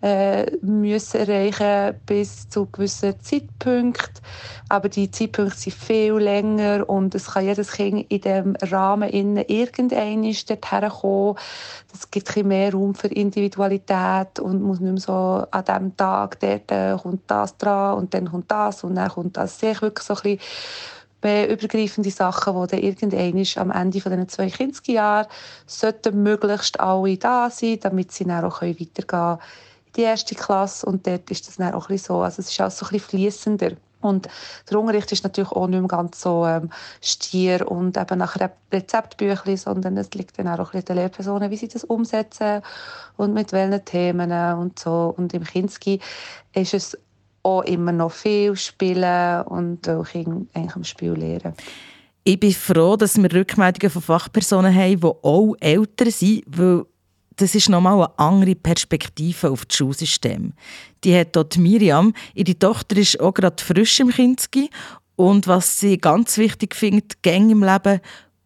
äh, 0.00 0.56
müssen 0.60 1.20
erreichen 1.20 1.98
bis 2.06 2.48
zu 2.48 2.66
gewissen 2.66 3.20
Zeitpunkten. 3.20 4.22
Aber 4.68 4.88
die 4.88 5.10
Zeitpunkte 5.10 5.58
sind 5.58 5.74
viel 5.74 6.14
länger 6.14 6.88
und 6.88 7.14
es 7.14 7.32
kann 7.32 7.44
jedes 7.44 7.72
Kind 7.72 8.06
in 8.10 8.20
diesem 8.20 8.56
Rahmen 8.62 9.08
innen 9.08 9.44
irgendein 9.48 10.22
dorthin 10.22 10.88
kommen. 10.88 11.36
Es 11.92 12.10
gibt 12.10 12.36
ein 12.36 12.46
mehr 12.46 12.72
Raum 12.72 12.94
für 12.94 13.08
Individualität 13.08 14.38
und 14.40 14.62
muss 14.62 14.80
nicht 14.80 14.92
mehr 14.92 15.00
so 15.00 15.46
an 15.50 15.64
diesem 15.64 15.96
Tag, 15.96 16.38
dort 16.40 16.70
äh, 16.70 16.96
kommt 17.00 17.22
das 17.26 17.56
dran 17.56 17.98
und 17.98 18.14
dann 18.14 18.30
kommt 18.30 18.50
das 18.50 18.84
und 18.84 18.94
dann 18.94 19.08
kommt 19.08 19.36
das. 19.36 19.58
Sehe 19.58 19.72
ich 19.72 19.82
wirklich 19.82 20.06
so 20.06 20.14
ein 20.14 20.38
bisschen 21.20 21.50
übergreifende 21.50 22.10
Sachen, 22.10 22.68
die 22.68 22.94
dann 22.94 23.10
irgendwann 23.10 23.70
am 23.70 23.70
Ende 23.82 24.00
von 24.00 24.12
diesen 24.12 24.28
zwei 24.28 24.48
Kindsjahren 24.48 25.26
sollten 25.66 26.22
möglichst 26.22 26.78
alle 26.78 27.16
da 27.16 27.50
sein, 27.50 27.80
damit 27.80 28.12
sie 28.12 28.24
dann 28.24 28.44
auch 28.44 28.62
weitergehen 28.62 29.06
können 29.06 29.38
die 29.98 30.04
erste 30.04 30.34
Klasse 30.34 30.86
und 30.86 31.06
dort 31.06 31.30
ist 31.30 31.48
das 31.48 31.56
dann 31.56 31.74
auch 31.74 31.90
ein 31.90 31.98
so, 31.98 32.22
also 32.22 32.40
es 32.40 32.50
ist 32.50 32.60
auch 32.60 32.70
so 32.70 32.86
ein 32.86 32.92
bisschen 32.92 33.08
fließender. 33.10 33.72
Und 34.00 34.28
der 34.70 34.78
Unterricht 34.78 35.10
ist 35.10 35.24
natürlich 35.24 35.50
auch 35.50 35.66
nicht 35.66 35.80
mehr 35.80 35.88
ganz 35.88 36.20
so 36.20 36.46
ähm, 36.46 36.70
stier 37.02 37.68
und 37.68 37.96
eben 37.96 38.18
nach 38.18 38.36
Rezeptbüchlein, 38.72 39.56
sondern 39.56 39.96
es 39.96 40.10
liegt 40.12 40.38
dann 40.38 40.46
auch 40.46 40.72
ein 40.72 40.84
den 40.84 40.96
Lehrpersonen, 40.96 41.50
wie 41.50 41.56
sie 41.56 41.66
das 41.66 41.82
umsetzen 41.82 42.62
und 43.16 43.34
mit 43.34 43.52
welchen 43.52 43.84
Themen 43.84 44.30
und 44.56 44.78
so. 44.78 45.12
Und 45.16 45.34
im 45.34 45.42
Kinski 45.42 45.98
ist 46.54 46.74
es 46.74 46.96
auch 47.42 47.62
immer 47.62 47.90
noch 47.90 48.12
viel 48.12 48.54
Spielen 48.54 49.42
und 49.42 49.88
auch 49.88 50.14
eigentlich 50.14 50.76
am 50.76 50.84
Spiel 50.84 51.12
lernen. 51.14 51.54
Ich 52.22 52.38
bin 52.38 52.52
froh, 52.52 52.96
dass 52.96 53.16
wir 53.16 53.32
Rückmeldungen 53.32 53.90
von 53.90 54.02
Fachpersonen 54.02 54.72
haben, 54.72 55.00
die 55.00 55.06
auch 55.06 55.54
älter 55.58 56.10
sind, 56.10 56.44
weil 56.46 56.84
das 57.38 57.54
ist 57.54 57.68
nochmal 57.68 57.94
eine 57.94 58.18
andere 58.18 58.54
Perspektive 58.54 59.50
auf 59.50 59.64
das 59.64 59.76
Schulsystem. 59.76 60.52
Die 61.04 61.16
hat 61.16 61.34
dort 61.36 61.56
Miriam, 61.56 62.12
ihre 62.34 62.58
Tochter 62.58 62.96
ist 62.96 63.20
auch 63.20 63.32
gerade 63.32 63.62
frisch 63.62 64.00
im 64.00 64.10
Kinski 64.10 64.70
Und 65.16 65.46
was 65.46 65.80
sie 65.80 65.98
ganz 65.98 66.36
wichtig 66.36 66.74
findet, 66.74 67.22
Gänge 67.22 67.52
im 67.52 67.62
Leben 67.62 68.00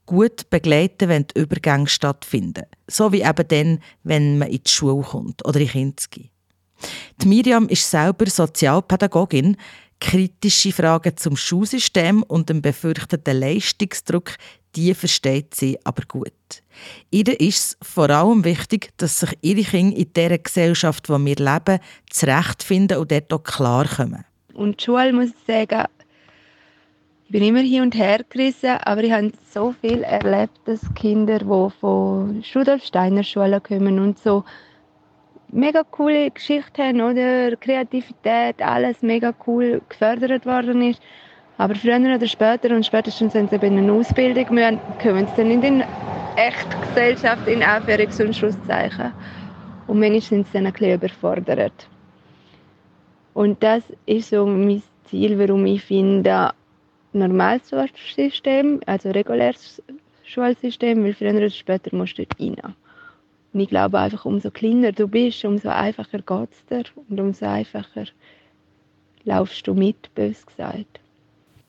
gut 0.06 0.50
begleiten, 0.50 1.08
wenn 1.08 1.26
die 1.26 1.40
Übergänge 1.40 1.88
stattfinden. 1.88 2.64
So 2.86 3.12
wie 3.12 3.22
eben 3.22 3.48
dann, 3.48 3.78
wenn 4.04 4.38
man 4.38 4.48
in 4.48 4.62
die 4.62 4.70
Schule 4.70 5.02
kommt 5.02 5.44
oder 5.46 5.60
in 5.60 5.68
Kinski. 5.68 6.30
Die 7.20 7.28
Miriam 7.28 7.68
ist 7.68 7.90
selber 7.90 8.28
Sozialpädagogin. 8.28 9.56
Kritische 10.00 10.72
Fragen 10.72 11.16
zum 11.16 11.36
Schulsystem 11.36 12.24
und 12.24 12.48
dem 12.48 12.60
befürchteten 12.60 13.38
Leistungsdruck, 13.38 14.34
die 14.76 14.94
versteht 14.94 15.54
sie 15.54 15.78
aber 15.84 16.02
gut. 16.06 16.32
Ihr 17.10 17.40
ist 17.40 17.58
es 17.58 17.78
vor 17.82 18.10
allem 18.10 18.44
wichtig, 18.44 18.90
dass 18.96 19.20
sich 19.20 19.36
ihre 19.42 19.62
Kinder 19.62 19.96
in 19.96 20.12
dieser 20.12 20.38
Gesellschaft, 20.38 21.08
in 21.08 21.24
der 21.24 21.24
wir 21.24 21.52
leben, 21.52 21.80
zurechtfinden 22.10 22.98
und 22.98 23.10
dort 23.10 23.32
auch 23.32 23.42
klarkommen. 23.42 24.24
Und 24.54 24.80
die 24.80 24.84
Schule, 24.84 25.12
muss 25.12 25.30
ich 25.30 25.46
sagen, 25.46 25.86
ich 27.26 27.32
bin 27.32 27.44
immer 27.44 27.60
hin 27.60 27.82
und 27.82 27.94
her 27.94 28.20
gerissen, 28.28 28.76
aber 28.84 29.02
ich 29.02 29.12
habe 29.12 29.32
so 29.50 29.74
viel 29.80 30.02
erlebt, 30.02 30.58
dass 30.66 30.80
Kinder, 30.94 31.38
die 31.38 31.70
von 31.80 32.44
Rudolf 32.54 32.84
Steiner 32.84 33.24
Schulen 33.24 33.62
kommen 33.62 33.98
und 33.98 34.18
so 34.18 34.44
mega 35.48 35.82
coole 35.84 36.30
Geschichten 36.30 36.82
haben, 36.82 37.00
oder? 37.00 37.56
Kreativität, 37.56 38.60
alles 38.60 39.02
mega 39.02 39.32
cool 39.46 39.80
gefördert 39.88 40.44
worden 40.44 40.82
ist. 40.82 41.00
Aber 41.62 41.76
früher 41.76 42.00
oder 42.00 42.26
später, 42.26 42.74
und 42.74 42.84
spätestens 42.84 43.34
wenn 43.34 43.46
sie 43.46 43.54
in 43.54 43.78
eine 43.78 43.92
Ausbildung 43.92 44.52
müssen, 44.52 44.80
kommen 45.00 45.28
sie 45.28 45.36
dann 45.36 45.50
in 45.52 45.60
die 45.60 45.84
echte 46.34 46.76
Gesellschaft 46.88 47.46
in 47.46 47.62
Anführungs- 47.62 48.20
und 48.20 48.34
Schlusszeichen. 48.34 49.12
Und 49.86 50.00
manchmal 50.00 50.22
sind 50.22 50.48
sie 50.48 50.54
dann 50.54 50.66
ein 50.66 50.72
bisschen 50.72 50.94
überfordert. 50.94 51.86
Und 53.34 53.62
das 53.62 53.84
ist 54.06 54.30
so 54.30 54.44
mein 54.44 54.82
Ziel, 55.04 55.38
warum 55.38 55.64
ich 55.66 55.82
finde, 55.82 56.50
normales 57.12 57.70
Schulsystem, 57.70 58.80
also 58.86 59.10
reguläres 59.10 59.80
Schulsystem, 60.24 61.04
weil 61.04 61.14
früher 61.14 61.32
oder 61.32 61.48
später 61.48 61.94
musst 61.94 62.18
du 62.18 62.26
dort 62.26 62.40
rein. 62.40 62.74
Und 63.52 63.60
ich 63.60 63.68
glaube 63.68 64.00
einfach, 64.00 64.24
umso 64.24 64.50
kleiner 64.50 64.90
du 64.90 65.06
bist, 65.06 65.44
umso 65.44 65.68
einfacher 65.68 66.22
geht 66.22 66.50
es 66.50 66.66
dir 66.66 66.82
und 67.08 67.20
umso 67.20 67.46
einfacher 67.46 68.06
laufst 69.22 69.64
du 69.68 69.74
mit, 69.74 70.12
bös 70.16 70.44
gesagt. 70.44 71.01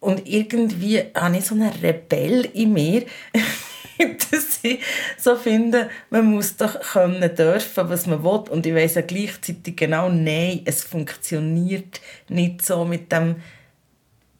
Und 0.03 0.27
irgendwie 0.27 1.01
habe 1.15 1.37
ich 1.37 1.45
so 1.45 1.55
einen 1.55 1.71
Rebell 1.81 2.49
in 2.53 2.73
mir, 2.73 3.05
dass 4.31 4.59
ich 4.61 4.81
so 5.17 5.37
finde, 5.37 5.89
man 6.09 6.25
muss 6.25 6.57
doch 6.57 6.77
können 6.81 7.33
dürfen, 7.33 7.89
was 7.89 8.05
man 8.05 8.21
will. 8.21 8.43
Und 8.49 8.65
ich 8.65 8.75
weiß 8.75 8.95
ja 8.95 9.01
gleichzeitig 9.01 9.77
genau, 9.77 10.09
nein, 10.09 10.59
es 10.65 10.83
funktioniert 10.83 12.01
nicht 12.27 12.65
so 12.65 12.83
mit 12.83 13.13
dem 13.13 13.37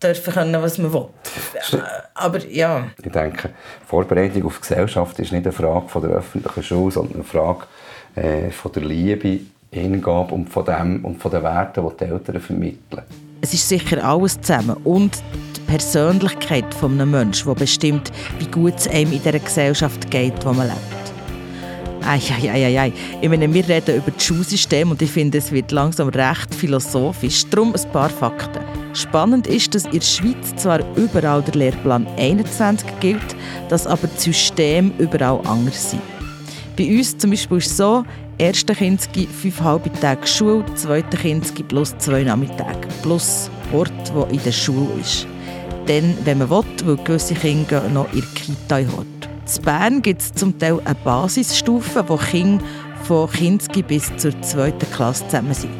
dürfen 0.03 0.33
können, 0.33 0.61
was 0.61 0.77
man 0.79 0.91
will. 0.91 1.07
Aber 2.13 2.45
ja. 2.45 2.89
Ich 3.01 3.11
denke, 3.11 3.51
Vorbereitung 3.87 4.45
auf 4.45 4.55
die 4.55 4.67
Gesellschaft 4.67 5.17
ist 5.19 5.31
nicht 5.31 5.45
eine 5.45 5.53
Frage 5.53 5.87
von 5.87 6.01
der 6.01 6.11
öffentlichen 6.11 6.63
Schule, 6.63 6.91
sondern 6.91 7.15
eine 7.15 7.23
Frage 7.23 7.67
äh, 8.15 8.51
von 8.51 8.73
der 8.73 8.83
Liebe, 8.83 9.39
Hingabe 9.71 10.35
und 10.35 10.49
von, 10.49 10.65
dem, 10.65 11.05
und 11.05 11.21
von 11.21 11.31
den 11.31 11.41
Werten, 11.41 11.87
die 11.87 11.97
die 11.97 12.11
Eltern 12.11 12.41
vermitteln. 12.41 13.03
Es 13.39 13.53
ist 13.53 13.67
sicher 13.69 14.03
alles 14.03 14.39
zusammen 14.41 14.75
und 14.83 15.23
Persönlichkeit 15.67 16.65
eines 16.81 17.05
Menschen, 17.05 17.53
die 17.53 17.59
bestimmt, 17.59 18.11
wie 18.39 18.47
gut 18.47 18.75
es 18.77 18.87
einem 18.87 19.11
in 19.11 19.21
dieser 19.21 19.39
Gesellschaft 19.39 20.09
geht, 20.11 20.45
wo 20.45 20.53
man 20.53 20.67
lebt. 20.67 21.03
Eieieiei. 22.05 22.91
Ich 23.21 23.29
meine, 23.29 23.51
wir 23.53 23.67
reden 23.67 23.95
über 23.95 24.11
das 24.11 24.23
Schulsystem 24.23 24.91
und 24.91 25.01
ich 25.01 25.11
finde, 25.11 25.37
es 25.37 25.51
wird 25.51 25.71
langsam 25.71 26.09
recht 26.09 26.53
philosophisch. 26.53 27.45
Darum 27.49 27.73
ein 27.73 27.91
paar 27.91 28.09
Fakten. 28.09 28.63
Spannend 28.93 29.47
ist, 29.47 29.73
dass 29.73 29.85
in 29.85 29.91
der 29.93 30.01
Schweiz 30.01 30.55
zwar 30.55 30.79
überall 30.95 31.41
der 31.41 31.55
Lehrplan 31.55 32.05
21 32.17 32.87
gilt, 32.99 33.35
dass 33.69 33.87
aber 33.87 34.07
das 34.07 34.23
System 34.23 34.91
überall 34.99 35.39
anders 35.45 35.91
sind. 35.91 36.01
Bei 36.77 36.85
uns 36.85 37.17
zum 37.17 37.31
Beispiel 37.31 37.57
ist 37.57 37.71
es 37.71 37.77
so, 37.77 38.03
erste 38.37 38.75
Kinski 38.75 39.27
fünf 39.27 39.61
halbe 39.61 39.91
Tage 39.93 40.27
Schule, 40.27 40.65
zweite 40.75 41.17
Kinski 41.17 41.63
plus 41.63 41.97
zwei 41.99 42.23
Nachmittage, 42.23 42.87
plus 43.01 43.49
Ort, 43.71 44.13
wo 44.13 44.23
in 44.25 44.43
der 44.43 44.51
Schule 44.51 44.87
ist. 44.99 45.27
Dann, 45.87 46.17
wenn 46.23 46.37
man 46.37 46.49
will, 46.49 46.63
weil 46.85 46.97
gewisse 46.97 47.33
Kinder 47.33 47.87
noch 47.89 48.09
der 48.11 48.21
Kita 48.21 48.77
Hort. 48.77 49.07
In 49.57 49.63
Bern 49.63 50.01
gibt 50.01 50.21
es 50.21 50.33
zum 50.33 50.57
Teil 50.57 50.79
eine 50.85 50.95
Basisstufe, 51.03 52.05
wo 52.07 52.15
Kinder 52.15 52.63
von 53.03 53.29
Kinski 53.29 53.81
bis 53.81 54.15
zur 54.15 54.39
zweiten 54.41 54.89
Klasse 54.91 55.25
zusammen 55.27 55.53
sind. 55.53 55.71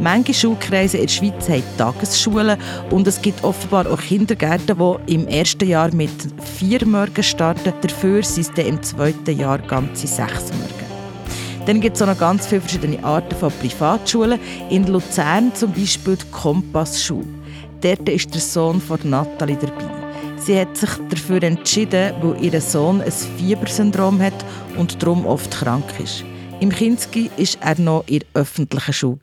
Manche 0.00 0.32
Schulkreise 0.32 0.96
in 0.96 1.06
der 1.06 1.12
Schweiz 1.12 1.48
haben 1.50 1.62
Tagesschulen 1.76 2.56
und 2.88 3.06
es 3.06 3.20
gibt 3.20 3.44
offenbar 3.44 3.86
auch 3.86 4.00
Kindergärten, 4.00 4.78
die 4.78 5.14
im 5.14 5.28
ersten 5.28 5.68
Jahr 5.68 5.92
mit 5.94 6.10
vier 6.58 6.86
Morgen 6.86 7.22
starten. 7.22 7.74
Dafür 7.82 8.22
sind 8.22 8.46
es 8.48 8.54
dann 8.54 8.66
im 8.66 8.82
zweiten 8.82 9.38
Jahr 9.38 9.58
ganze 9.58 10.06
sechs 10.06 10.50
Morgen. 10.52 10.80
Dann 11.66 11.82
gibt 11.82 11.96
es 11.96 12.02
auch 12.02 12.06
noch 12.06 12.18
ganz 12.18 12.46
viele 12.46 12.62
verschiedene 12.62 13.04
Arten 13.04 13.36
von 13.36 13.52
Privatschulen. 13.60 14.40
In 14.70 14.86
Luzern 14.86 15.54
zum 15.54 15.72
Beispiel 15.72 16.16
die 16.16 16.30
Kompassschule. 16.30 17.39
Dort 17.80 18.08
ist 18.08 18.34
der 18.34 18.40
Sohn 18.40 18.80
von 18.80 18.98
Nathalie 19.04 19.56
dabei. 19.56 19.88
Sie 20.36 20.58
hat 20.58 20.76
sich 20.76 20.90
dafür 21.08 21.42
entschieden, 21.42 22.14
weil 22.20 22.44
ihr 22.44 22.60
Sohn 22.60 23.00
ein 23.00 23.10
Fiebersyndrom 23.10 24.20
hat 24.20 24.44
und 24.76 25.02
darum 25.02 25.24
oft 25.26 25.50
krank 25.50 25.84
ist. 26.02 26.24
Im 26.60 26.70
Kinski 26.70 27.30
war 27.36 27.70
er 27.70 27.80
noch 27.80 28.06
in 28.06 28.18
der 28.18 28.28
öffentlichen 28.34 28.92
Schule. 28.92 29.18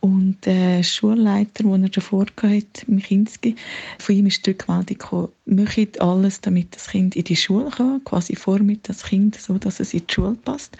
Und 0.00 0.38
der 0.44 0.82
Schulleiter, 0.82 1.62
den 1.62 1.84
er 1.84 1.88
davor 1.88 2.26
hatte, 2.42 2.86
Kinski, 3.00 3.56
von 3.98 4.14
ihm 4.16 4.26
ist 4.26 4.44
die 4.44 4.50
Rückmeldung 4.50 4.86
gekommen, 4.86 5.28
macht 5.46 6.00
alles, 6.00 6.40
damit 6.40 6.74
das 6.74 6.88
Kind 6.88 7.14
in 7.14 7.24
die 7.24 7.36
Schule 7.36 7.70
kann, 7.70 8.02
quasi 8.04 8.36
mit 8.60 8.88
das 8.88 9.04
Kind, 9.04 9.36
so 9.36 9.58
dass 9.58 9.80
es 9.80 9.94
in 9.94 10.02
die 10.06 10.12
Schule 10.12 10.36
passt. 10.44 10.76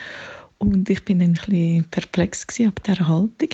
Und 0.62 0.88
ich 0.88 1.04
bin 1.04 1.21
ein 1.21 1.33
bisschen 1.33 1.85
perplex 1.90 2.47
ab 2.61 2.85
dieser 2.85 3.09
Haltung. 3.09 3.49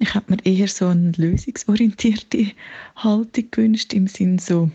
Ich 0.00 0.14
habe 0.14 0.34
mir 0.34 0.44
eher 0.44 0.66
so 0.66 0.88
eine 0.88 1.12
lösungsorientierte 1.12 2.46
Haltung 2.96 3.44
gewünscht, 3.52 3.92
im 3.94 4.08
Sinne 4.08 4.40
so, 4.40 4.68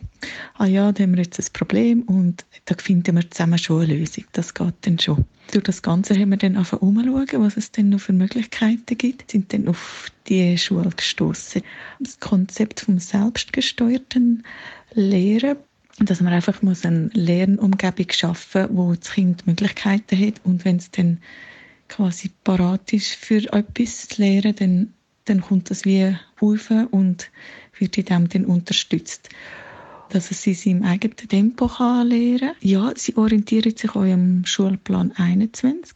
ah 0.54 0.66
ja, 0.66 0.94
da 0.94 1.04
haben 1.04 1.18
wir 1.18 1.24
jetzt 1.24 1.42
ein 1.42 1.52
Problem 1.52 2.04
und 2.04 2.46
da 2.64 2.76
finden 2.78 3.18
wir 3.18 3.30
zusammen 3.30 3.58
schon 3.58 3.82
eine 3.82 3.98
Lösung. 3.98 4.24
Das 4.32 4.54
geht 4.54 4.74
dann 4.80 4.98
schon. 4.98 5.26
Durch 5.52 5.66
das 5.66 5.82
Ganze 5.82 6.18
haben 6.18 6.30
wir 6.30 6.38
dann 6.38 6.56
angefangen 6.56 6.84
umzuschauen, 6.84 7.44
was 7.44 7.58
es 7.58 7.72
denn 7.72 7.90
noch 7.90 8.00
für 8.00 8.14
Möglichkeiten 8.14 8.98
gibt, 8.98 9.30
sind 9.30 9.52
dann 9.52 9.68
auf 9.68 10.10
die 10.30 10.58
Schule 10.58 10.90
gestoßen. 10.90 11.64
Das 12.00 12.18
Konzept 12.22 12.80
vom 12.80 12.98
selbstgesteuerten 12.98 14.46
Lehren 14.94 15.58
dass 16.00 16.22
man 16.22 16.34
einfach 16.34 16.64
muss 16.64 16.86
eine 16.86 17.12
Lernumgebung 17.14 18.08
schaffen 18.10 18.74
muss, 18.74 18.78
wo 18.78 18.96
das 18.96 19.12
Kind 19.12 19.46
Möglichkeiten 19.46 20.20
hat 20.20 20.42
und 20.44 20.66
wenn 20.66 20.78
es 20.78 20.90
dann 20.90 21.20
quasi 21.90 22.32
parat 22.44 22.94
ist 22.94 23.14
für 23.14 23.52
etwas 23.54 24.08
zu 24.08 24.22
lernen, 24.22 24.56
dann 24.56 24.94
dann 25.26 25.42
kommt 25.42 25.70
das 25.70 25.86
wie 25.86 26.16
auf 26.40 26.70
und 26.92 27.32
wird 27.78 27.98
in 27.98 28.06
dem 28.06 28.30
dann 28.30 28.46
unterstützt. 28.46 29.30
Dass 30.10 30.32
es 30.32 30.44
sie 30.44 30.70
im 30.70 30.84
eigenen 30.84 31.16
Tempo 31.16 31.68
kann 31.68 32.08
lernen 32.08 32.40
kann. 32.40 32.56
Ja, 32.62 32.92
sie 32.96 33.16
orientiert 33.16 33.80
sich 33.80 33.92
auch 33.92 34.04
am 34.04 34.46
Schulplan 34.46 35.14
21. 35.14 35.96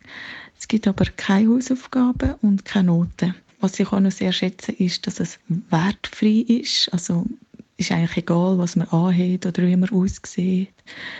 Es 0.57 0.67
gibt 0.67 0.87
aber 0.87 1.05
keine 1.05 1.49
Hausaufgaben 1.49 2.35
und 2.41 2.65
keine 2.65 2.87
Noten. 2.87 3.35
Was 3.59 3.79
ich 3.79 3.91
auch 3.91 3.99
noch 3.99 4.11
sehr 4.11 4.31
schätze, 4.31 4.71
ist, 4.71 5.05
dass 5.07 5.19
es 5.19 5.39
wertfrei 5.69 6.45
ist. 6.47 6.91
Also 6.93 7.25
ist 7.75 7.91
eigentlich 7.91 8.17
egal, 8.17 8.57
was 8.57 8.75
man 8.75 8.87
anhat 8.87 9.45
oder 9.45 9.63
wie 9.63 9.75
man 9.75 9.89
aussieht. 9.89 10.73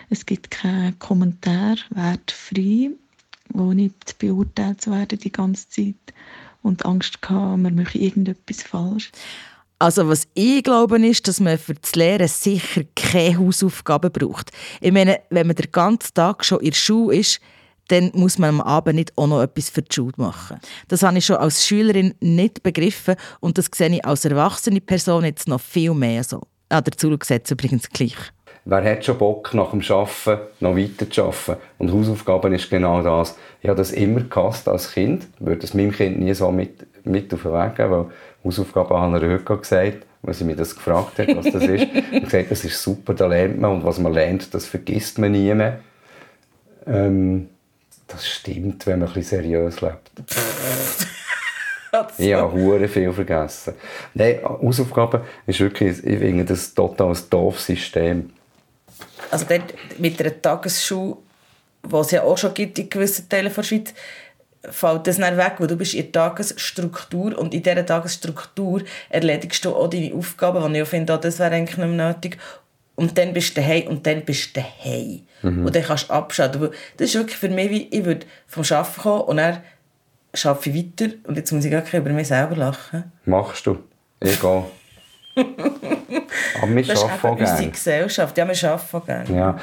Es 0.10 0.26
gibt 0.26 0.50
keinen 0.50 0.98
Kommentar, 0.98 1.78
wertfrei, 1.92 2.92
wo 3.54 3.74
nicht 3.74 4.18
beurteilt 4.20 4.82
zu 4.82 4.92
werden 4.92 5.20
die 5.20 5.32
ganze 5.32 5.70
Zeit 5.70 5.96
und 6.64 6.86
Angst 6.86 7.22
gehabt, 7.22 7.60
man 7.60 7.76
mache 7.76 7.98
irgendetwas 7.98 8.64
falsch. 8.64 9.12
Also 9.80 10.08
was 10.08 10.28
ich 10.34 10.64
glaube 10.64 11.06
ist, 11.06 11.28
dass 11.28 11.40
man 11.40 11.58
für 11.58 11.76
das 11.76 11.96
Lehren 11.96 12.28
sicher 12.28 12.82
keine 12.96 13.38
Hausaufgaben 13.38 14.12
braucht. 14.12 14.52
Ich 14.82 14.92
meine, 14.92 15.20
wenn 15.30 15.48
man 15.48 15.56
den 15.56 15.72
ganzen 15.72 16.14
Tag 16.16 16.44
schon 16.44 16.60
in 16.62 16.72
der 16.72 16.78
Schule 16.78 17.18
ist, 17.18 17.40
dann 17.90 18.12
muss 18.14 18.38
man 18.38 18.50
am 18.50 18.62
Abend 18.62 18.96
nicht 18.96 19.18
auch 19.18 19.28
noch 19.28 19.42
etwas 19.42 19.70
für 19.70 19.82
die 19.82 19.94
Schule 19.94 20.14
machen. 20.18 20.60
Das 20.88 21.04
habe 21.04 21.18
ich 21.18 21.26
schon 21.26 21.38
als 21.38 21.66
Schülerin 21.66 22.16
nicht 22.20 22.64
begriffen 22.64 23.16
und 23.40 23.58
das 23.58 23.70
sehe 23.74 23.96
ich 23.96 24.04
als 24.04 24.26
erwachsene 24.26 24.82
Person 24.82 25.24
jetzt 25.24 25.48
noch 25.48 25.62
viel 25.62 25.94
mehr 25.94 26.24
so. 26.24 26.42
Ah, 26.70 26.82
dazu 26.82 27.16
sieht 27.24 27.50
übrigens 27.50 27.88
gleich. 27.90 28.16
Wer 28.70 28.84
hat 28.84 29.06
schon 29.06 29.18
Bock, 29.18 29.54
nach 29.54 29.72
dem 29.72 29.80
Arbeiten 29.80 30.42
noch 30.60 30.76
weiter 30.76 31.10
zu 31.10 31.24
arbeiten? 31.24 31.56
Und 31.78 31.94
Hausaufgaben 31.94 32.54
ist 32.54 32.70
genau 32.70 33.02
das. 33.02 33.38
Ich 33.62 33.70
habe 33.70 33.78
das 33.78 33.94
immer 33.94 34.20
gehasst 34.20 34.68
als 34.68 34.92
Kind. 34.92 35.26
Ich 35.40 35.46
würde 35.46 35.64
es 35.64 35.74
meinem 35.74 35.94
Kind 35.94 36.20
nie 36.20 36.34
so 36.34 36.52
mit, 36.52 36.86
mit 37.06 37.34
auf 37.34 37.44
den 37.44 37.54
Weg 37.54 37.76
geben, 37.76 37.92
weil 37.92 38.06
Hausaufgaben 38.44 38.98
haben 38.98 39.14
er 39.14 39.22
heute 39.22 39.58
gesagt, 39.58 40.06
als 40.22 40.40
sie 40.40 40.44
mich 40.44 40.58
das 40.58 40.76
gefragt 40.76 41.18
hat, 41.18 41.34
was 41.34 41.46
das 41.46 41.64
ist. 41.64 41.88
und 42.12 42.26
gesagt, 42.26 42.52
das 42.52 42.66
ist 42.66 42.84
super, 42.84 43.14
da 43.14 43.28
lernt 43.28 43.58
man 43.58 43.72
und 43.72 43.86
was 43.86 44.00
man 44.00 44.12
lernt, 44.12 44.54
das 44.54 44.66
vergisst 44.66 45.18
man 45.18 45.32
nie 45.32 45.54
mehr. 45.54 45.80
Ähm, 46.86 47.48
das 48.06 48.28
stimmt, 48.28 48.86
wenn 48.86 49.00
man 49.00 49.08
ein 49.08 49.14
bisschen 49.14 49.44
seriös 49.44 49.80
lebt. 49.80 50.12
Ich 52.18 52.34
habe 52.34 52.52
hure 52.52 52.88
viel 52.90 53.12
vergessen. 53.14 53.74
Nein, 54.14 54.40
Hausaufgaben 54.44 55.22
ist 55.48 55.62
wirklich, 55.62 56.06
ich 56.06 56.20
finde 56.20 56.44
das 56.44 56.74
total 56.74 57.16
ein 57.16 57.18
doofes 57.30 57.66
System. 57.66 58.30
Also 59.32 59.46
dort 59.48 59.74
mit 60.00 60.20
einer 60.20 60.42
Tagesschule, 60.42 61.18
die 61.84 61.96
es 61.96 62.12
ja 62.12 62.24
auch 62.24 62.38
schon 62.38 62.54
gibt 62.54 62.80
in 62.80 62.90
gewissen 62.90 63.30
Teilen 63.30 63.54
der 63.54 63.64
Schweiz, 63.64 63.94
fällt 64.70 65.08
das 65.08 65.18
dann 65.18 65.38
weg, 65.38 65.56
weil 65.60 65.68
du 65.68 65.76
bist 65.76 65.94
in 65.94 66.12
der 66.12 66.12
Tagesstruktur 66.12 67.38
und 67.38 67.54
in 67.54 67.64
dieser 67.64 67.86
Tagesstruktur 67.86 68.82
erledigst 69.10 69.64
du 69.66 69.76
auch 69.76 69.90
deine 69.90 70.14
Aufgaben, 70.14 70.64
und 70.64 70.76
ich 70.76 70.88
finde, 70.88 71.18
das 71.18 71.40
wäre 71.40 71.56
eigentlich 71.56 71.78
nicht 71.78 71.88
mehr 71.88 72.14
nötig. 72.14 72.38
Und 72.96 73.18
dann 73.18 73.32
bist 73.32 73.56
du 73.56 73.62
daheim 73.62 73.88
und 73.88 74.08
dann 74.08 74.26
bist 74.26 74.56
du 74.56 74.62
daheim. 74.62 75.22
Mhm. 75.44 75.66
Und 75.68 75.76
dann 75.76 75.84
kannst 75.84 76.10
du 76.10 76.14
abschalten. 76.14 76.70
Das 76.98 77.10
ist 77.10 77.16
wirklich 77.16 77.38
für 77.38 77.50
mich 77.50 77.70
wie, 77.70 77.88
ich 77.92 78.06
würde 78.06 78.26
vom 78.48 78.64
Arbeiten 78.64 79.02
kommen 79.02 79.22
und 79.22 79.38
dann 79.38 79.62
arbeite 80.44 80.70
ich 80.70 80.76
weiter 80.76 81.14
und 81.26 81.38
jetzt 81.38 81.52
muss 81.52 81.66
ich 81.66 81.72
gar 81.72 81.82
nicht 81.82 81.94
über 81.94 82.10
mich 82.10 82.28
selber 82.28 82.56
lachen. 82.56 83.12
Machst 83.26 83.68
du. 83.68 83.78
Egal. 84.20 84.66
Aber 86.62 86.76
wir 86.76 86.84
das 86.84 87.04
arbeiten 87.04 87.28
auch 87.28 87.38
gerne. 87.38 87.52
unsere 87.52 87.72
Gesellschaft. 87.72 88.38
Ja, 88.38 88.48
wir 88.48 88.72
arbeiten 88.72 89.06
gerne. 89.06 89.38
Ja. 89.38 89.58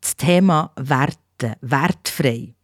Das 0.00 0.16
Thema 0.16 0.70
Werte, 0.76 1.56
wertfrei. 1.60 2.54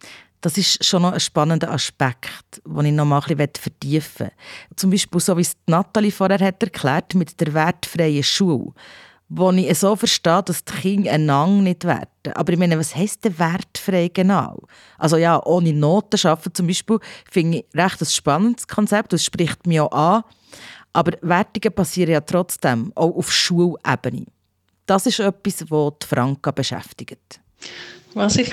Das 0.40 0.58
ist 0.58 0.84
schon 0.84 1.02
noch 1.02 1.12
ein 1.12 1.20
spannender 1.20 1.70
Aspekt, 1.70 2.60
den 2.66 2.84
ich 2.84 2.92
noch 2.92 3.06
mal 3.06 3.22
ein 3.26 3.36
bisschen 3.36 3.52
vertiefen 3.58 4.26
will. 4.26 4.32
Zum 4.76 4.90
Beispiel, 4.90 5.20
so 5.20 5.36
wie 5.38 5.42
es 5.42 5.56
Nathalie 5.66 6.12
vorher 6.12 6.38
hat 6.38 6.62
erklärt 6.62 7.14
mit 7.14 7.40
der 7.40 7.54
wertfreien 7.54 8.22
Schule 8.22 8.72
wo 9.28 9.50
ich 9.50 9.78
so 9.78 9.96
verstehe, 9.96 10.42
dass 10.42 10.64
die 10.64 10.72
Kinder 10.72 11.12
einander 11.12 11.62
nicht 11.62 11.84
werten. 11.84 12.32
Aber 12.34 12.52
ich 12.52 12.58
meine, 12.58 12.78
was 12.78 12.94
heisst 12.94 13.24
denn 13.24 13.38
wertfrei 13.38 14.10
genau? 14.12 14.62
Also 14.98 15.16
ja, 15.16 15.42
ohne 15.44 15.72
Noten 15.72 16.26
arbeiten 16.26 16.54
zum 16.54 16.66
Beispiel, 16.66 16.98
finde 17.30 17.58
ich 17.58 17.64
recht 17.74 18.00
ein 18.00 18.06
spannendes 18.06 18.68
Konzept, 18.68 19.12
das 19.12 19.24
spricht 19.24 19.66
mich 19.66 19.80
auch 19.80 19.92
an. 19.92 20.24
Aber 20.92 21.12
Wertungen 21.22 21.74
passieren 21.74 22.12
ja 22.12 22.20
trotzdem, 22.20 22.92
auch 22.94 23.16
auf 23.16 23.32
Schulebene. 23.32 24.26
Das 24.86 25.06
ist 25.06 25.18
etwas, 25.18 25.64
was 25.70 25.92
die 26.02 26.06
Franka 26.06 26.50
beschäftigt. 26.50 27.40
Was 28.12 28.36
ich 28.36 28.52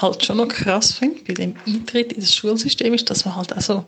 halt 0.00 0.24
schon 0.24 0.38
noch 0.38 0.48
krass 0.48 0.92
finde 0.92 1.22
bei 1.26 1.34
dem 1.34 1.54
Eintritt 1.66 2.12
in 2.12 2.20
das 2.20 2.34
Schulsystem 2.34 2.94
ist, 2.94 3.08
dass 3.08 3.24
man 3.24 3.36
halt 3.36 3.52
also 3.52 3.86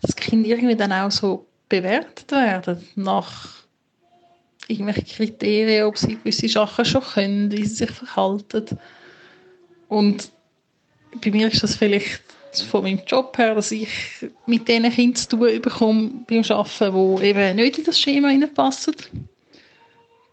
das 0.00 0.16
Kind 0.16 0.46
irgendwie 0.46 0.76
dann 0.76 0.92
auch 0.92 1.10
so 1.10 1.46
bewertet 1.68 2.30
werden 2.32 2.86
nach 2.96 3.59
irgendwelche 4.68 5.02
Kriterien, 5.02 5.86
ob 5.86 5.98
sie 5.98 6.16
gewisse 6.16 6.48
Sachen 6.48 6.84
schon 6.84 7.02
können, 7.02 7.52
wie 7.52 7.64
sie 7.64 7.86
sich 7.86 7.90
verhalten. 7.90 8.78
Und 9.88 10.30
bei 11.24 11.30
mir 11.30 11.48
ist 11.48 11.62
das 11.62 11.76
vielleicht 11.76 12.22
von 12.68 12.82
meinem 12.82 13.02
Job 13.06 13.36
her, 13.38 13.54
dass 13.54 13.70
ich 13.70 13.88
mit 14.46 14.68
diesen 14.68 14.90
Kindern 14.90 15.16
zu 15.16 15.28
tun 15.28 15.62
bekomme 15.62 16.10
beim 16.28 16.44
Arbeiten, 16.48 17.16
die 17.18 17.26
eben 17.26 17.56
nicht 17.56 17.78
in 17.78 17.84
das 17.84 17.98
Schema 18.00 18.28
reinpassen. 18.28 18.94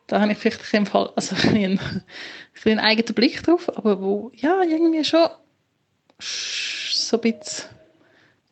Da 0.07 0.21
habe 0.21 0.31
ich 0.31 0.37
vielleicht 0.37 0.73
im 0.73 0.85
Fall 0.85 1.11
also 1.15 1.35
einen, 1.47 1.79
einen 2.65 2.79
eigenen 2.79 3.13
Blick 3.13 3.43
drauf, 3.43 3.69
aber 3.77 4.01
wo 4.01 4.31
ja 4.35 4.63
irgendwie 4.63 5.03
schon 5.03 5.29
so 6.19 7.17
ein 7.17 7.21
bisschen 7.21 7.69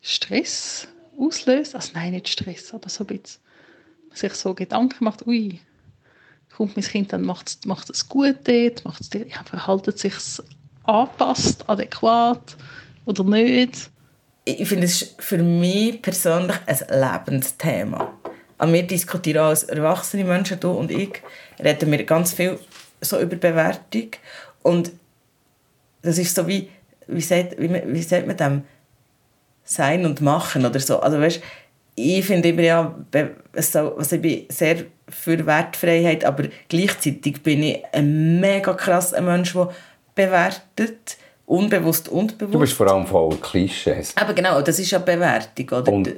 Stress 0.02 0.88
auslöst. 1.18 1.76
Also 1.76 1.92
nein, 1.94 2.12
nicht 2.12 2.28
Stress, 2.28 2.74
aber 2.74 2.90
so 2.90 3.04
ein 3.04 3.08
bisschen 3.08 3.42
sich 4.18 4.34
so 4.34 4.54
Gedanken 4.54 5.04
macht, 5.04 5.26
ui, 5.28 5.60
kommt 6.56 6.76
mein 6.76 6.86
Kind, 6.86 7.14
dann 7.14 7.24
macht 7.24 7.66
macht 7.66 7.90
es 7.90 8.08
gut 8.08 8.38
dort, 8.46 8.86
macht 8.86 9.02
es, 9.02 9.10
ja, 9.14 9.44
verhaltet 9.44 10.00
sich 10.00 10.14
anpasst, 10.84 11.68
adäquat 11.68 12.56
oder 13.06 13.24
nicht. 13.24 13.90
Ich 14.46 14.68
finde, 14.68 14.86
es 14.86 15.02
ist 15.02 15.22
für 15.22 15.40
mich 15.40 16.02
persönlich 16.02 16.56
ein 16.66 16.78
Lebensthema. 16.90 18.14
An 18.58 18.72
wir 18.72 18.84
diskutieren 18.84 19.46
als 19.46 19.64
erwachsene 19.64 20.24
Menschen, 20.24 20.60
du 20.60 20.72
und 20.72 20.92
ich, 20.92 21.22
reden 21.62 21.92
wir 21.92 22.04
ganz 22.04 22.34
viel 22.34 22.60
so 23.02 23.20
über 23.20 23.36
Bewertung. 23.36 24.12
Und 24.62 24.92
das 26.02 26.18
ist 26.18 26.36
so 26.36 26.48
wie, 26.48 26.70
wie 27.08 27.22
sagt, 27.22 27.60
wie, 27.60 27.70
wie 27.70 28.02
sagt 28.02 28.28
man 28.28 28.38
dem? 28.38 28.64
Sein 29.64 30.06
und 30.06 30.22
machen 30.22 30.64
oder 30.64 30.80
so. 30.80 31.00
Also 31.00 31.20
weißt, 31.20 31.42
ich 31.96 32.26
finde 32.26 32.50
immer 32.50 32.62
ja, 32.62 32.96
also 33.54 34.02
ich 34.12 34.22
bin 34.22 34.46
sehr 34.50 34.86
für 35.08 35.46
Wertfreiheit, 35.46 36.26
aber 36.26 36.46
gleichzeitig 36.68 37.42
bin 37.42 37.64
ich 37.64 37.84
ein 37.92 38.40
mega 38.40 38.74
krasser 38.74 39.22
Mensch, 39.22 39.54
der 39.54 39.70
bewertet, 40.14 41.18
unbewusst 41.46 42.10
und 42.10 42.38
bewusst. 42.38 42.56
Du 42.56 42.60
bist 42.60 42.74
vor 42.74 42.92
allem 42.92 43.06
voll 43.06 43.36
Klischees. 43.38 44.14
Aber 44.16 44.34
genau, 44.34 44.62
das 44.62 44.80
ist 44.80 44.92
ja 44.92 45.00
Bewertung. 45.00 45.70
Oder? 45.70 45.92
Und, 45.92 46.10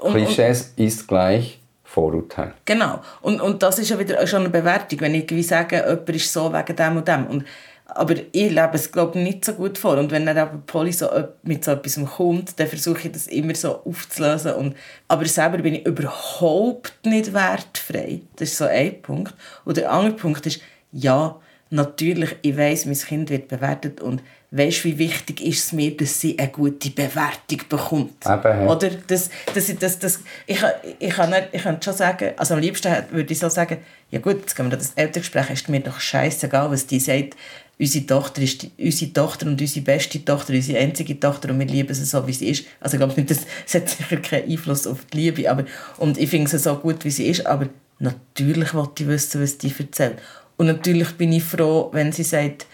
und 0.00 0.12
Klischees 0.12 0.74
und, 0.76 0.84
ist 0.84 1.08
gleich 1.08 1.58
Vorurteil. 1.84 2.54
Genau. 2.64 3.00
Und, 3.22 3.40
und 3.40 3.62
das 3.62 3.78
ist 3.78 3.88
ja 3.88 3.98
wieder 3.98 4.26
schon 4.26 4.40
eine 4.40 4.50
Bewertung, 4.50 5.00
wenn 5.00 5.14
ich 5.14 5.30
wie 5.30 5.42
sage, 5.42 5.76
jemand 5.76 6.08
ist 6.10 6.32
so 6.32 6.52
wegen 6.52 6.76
dem 6.76 6.96
und 6.96 7.08
dem. 7.08 7.26
Und 7.26 7.44
aber 7.86 8.14
ich 8.32 8.50
lebe 8.50 8.70
es 8.72 8.90
glaube 8.90 9.18
nicht 9.18 9.44
so 9.44 9.52
gut 9.52 9.78
vor. 9.78 9.98
Und 9.98 10.10
wenn 10.10 10.26
dann 10.26 10.38
aber 10.38 10.58
Polly 10.66 10.92
so 10.92 11.08
mit 11.42 11.64
so 11.64 11.72
etwas 11.72 11.98
kommt, 12.16 12.58
dann 12.58 12.66
versuche 12.66 13.08
ich 13.08 13.12
das 13.12 13.26
immer 13.26 13.54
so 13.54 13.82
aufzulösen. 13.84 14.54
Und, 14.54 14.76
aber 15.08 15.26
selber 15.26 15.58
bin 15.58 15.74
ich 15.74 15.86
überhaupt 15.86 16.94
nicht 17.04 17.32
wertfrei. 17.34 18.22
Das 18.36 18.50
ist 18.50 18.58
so 18.58 18.64
ein 18.64 19.02
Punkt. 19.02 19.34
Und 19.64 19.76
der 19.76 19.92
andere 19.92 20.14
Punkt 20.14 20.46
ist, 20.46 20.60
ja, 20.92 21.38
natürlich, 21.70 22.36
ich 22.42 22.56
weiß, 22.56 22.86
mein 22.86 22.96
Kind 22.96 23.30
wird 23.30 23.48
bewertet 23.48 24.00
und 24.00 24.22
weißt 24.54 24.84
wie 24.84 24.98
wichtig 24.98 25.40
ist 25.40 25.64
es 25.64 25.72
mir, 25.72 25.96
dass 25.96 26.20
sie 26.20 26.38
eine 26.38 26.48
gute 26.48 26.90
Bewertung 26.90 27.60
bekommt. 27.68 28.24
Eben, 28.24 28.68
Oder? 28.68 28.90
Das, 29.08 29.28
das, 29.52 29.74
das, 29.76 29.98
das, 29.98 30.20
ich, 30.46 30.62
ich, 31.00 31.10
kann 31.10 31.30
nicht, 31.30 31.48
ich 31.50 31.62
kann 31.62 31.82
schon 31.82 31.94
sagen, 31.94 32.32
also 32.36 32.54
am 32.54 32.60
liebsten 32.60 32.94
würde 33.10 33.32
ich 33.32 33.38
so 33.38 33.48
sagen, 33.48 33.78
ja 34.10 34.20
gut, 34.20 34.42
jetzt 34.42 34.54
gehen 34.54 34.70
wir 34.70 34.76
das 34.76 34.92
Elterngespräch, 34.94 35.50
ist 35.50 35.68
mir 35.68 35.80
doch 35.80 35.98
scheißegal, 35.98 36.70
was 36.70 36.86
die 36.86 37.00
sagt, 37.00 37.34
unsere 37.78 38.06
Tochter 38.06 38.42
ist 38.42 38.68
unsere 38.78 39.12
Tochter 39.12 39.46
und 39.46 39.60
unsere 39.60 39.84
beste 39.84 40.24
Tochter, 40.24 40.52
unsere 40.52 40.78
einzige 40.78 41.18
Tochter 41.18 41.50
und 41.50 41.58
wir 41.58 41.66
lieben 41.66 41.92
sie 41.92 42.04
so, 42.04 42.26
wie 42.26 42.32
sie 42.32 42.48
ist. 42.48 42.64
Also 42.80 42.96
ich 42.96 43.00
glaube 43.00 43.14
nicht, 43.14 43.30
das, 43.30 43.46
hat 43.74 43.88
sicher 43.88 44.16
keinen 44.18 44.50
Einfluss 44.50 44.86
auf 44.86 45.04
die 45.12 45.16
Liebe, 45.16 45.50
aber, 45.50 45.64
und 45.98 46.18
ich 46.18 46.30
finde 46.30 46.50
sie 46.50 46.58
so 46.58 46.76
gut, 46.76 47.04
wie 47.04 47.10
sie 47.10 47.26
ist, 47.26 47.46
aber 47.46 47.68
natürlich 47.98 48.74
wollte 48.74 49.02
ich 49.02 49.08
wissen, 49.08 49.42
was 49.42 49.58
die 49.58 49.72
erzählt. 49.76 50.18
Und 50.56 50.66
natürlich 50.66 51.12
bin 51.16 51.32
ich 51.32 51.42
froh, 51.42 51.88
wenn 51.92 52.12
sie 52.12 52.22
sagt, 52.22 52.66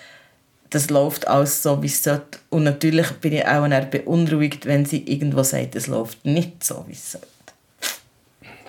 das 0.69 0.91
läuft 0.91 1.27
alles 1.27 1.63
so, 1.63 1.83
wie 1.83 1.87
es 1.87 2.03
sollte. 2.03 2.39
Und 2.51 2.65
natürlich 2.65 3.11
bin 3.13 3.33
ich 3.33 3.47
auch 3.47 3.67
beunruhigt, 3.67 4.67
wenn 4.67 4.85
sie 4.85 5.03
irgendwo 5.05 5.43
sagt, 5.43 5.75
es 5.75 5.87
läuft 5.87 6.25
nicht 6.25 6.63
so, 6.63 6.85
wie 6.87 6.93
es 6.93 7.13
sollte. 7.13 7.27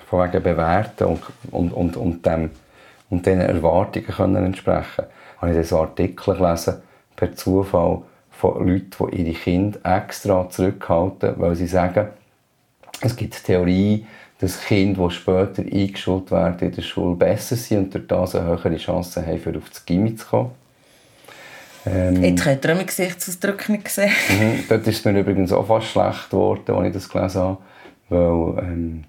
Von 0.10 0.28
wegen 0.28 0.44
bewerten 0.44 1.04
und, 1.04 1.22
und, 1.52 1.72
und, 1.74 1.98
und, 1.98 2.26
dem, 2.26 2.50
und 3.10 3.26
diesen 3.26 3.42
Erwartungen 3.42 4.08
können 4.08 4.46
entsprechen 4.46 5.06
habe 5.42 5.60
ich 5.60 5.68
so 5.68 5.80
Artikel 5.80 6.36
gelesen, 6.36 6.76
per 7.16 7.36
Zufall, 7.36 8.04
von 8.30 8.68
Leuten, 8.68 9.12
die 9.12 9.22
ihre 9.22 9.34
Kinder 9.34 9.80
extra 9.84 10.50
zurückhalten, 10.50 11.36
weil 11.38 11.56
sie 11.56 11.68
sagen, 11.68 12.08
es 13.02 13.16
gibt 13.16 13.44
Theorie, 13.44 14.06
dass 14.40 14.64
Kinder, 14.64 15.08
die 15.08 15.14
später 15.14 15.62
eingeschult 15.62 16.32
werden 16.32 16.70
in 16.70 16.76
der 16.76 16.82
Schule, 16.82 17.16
besser 17.16 17.56
sind 17.56 17.94
und 17.94 17.94
durch 17.94 18.08
das 18.08 18.36
eine 18.36 18.48
höhere 18.48 18.78
Chance 18.78 19.26
haben, 19.26 19.40
für 19.40 19.56
auf 19.56 19.70
das 19.70 19.86
Gimmi 19.86 20.16
zu 20.16 20.26
kommen. 20.26 20.52
Ähm, 21.86 22.24
Jetzt 22.24 22.44
könnt 22.44 22.66
ihr 22.66 22.72
auch 22.72 22.76
mein 22.76 22.86
Gesichtsausdruck 22.86 23.70
nicht 23.70 23.88
sehen. 23.90 24.12
mhm, 24.30 24.64
dort 24.68 24.88
ist 24.88 25.06
mir 25.06 25.20
übrigens 25.20 25.52
auch 25.52 25.66
fast 25.66 25.88
schlecht 25.88 26.30
geworden, 26.30 26.76
als 26.76 26.88
ich 26.88 26.94
das 26.94 27.10
gelesen 27.10 27.42
habe, 27.42 27.58
weil 28.10 28.64
ähm, 28.64 29.04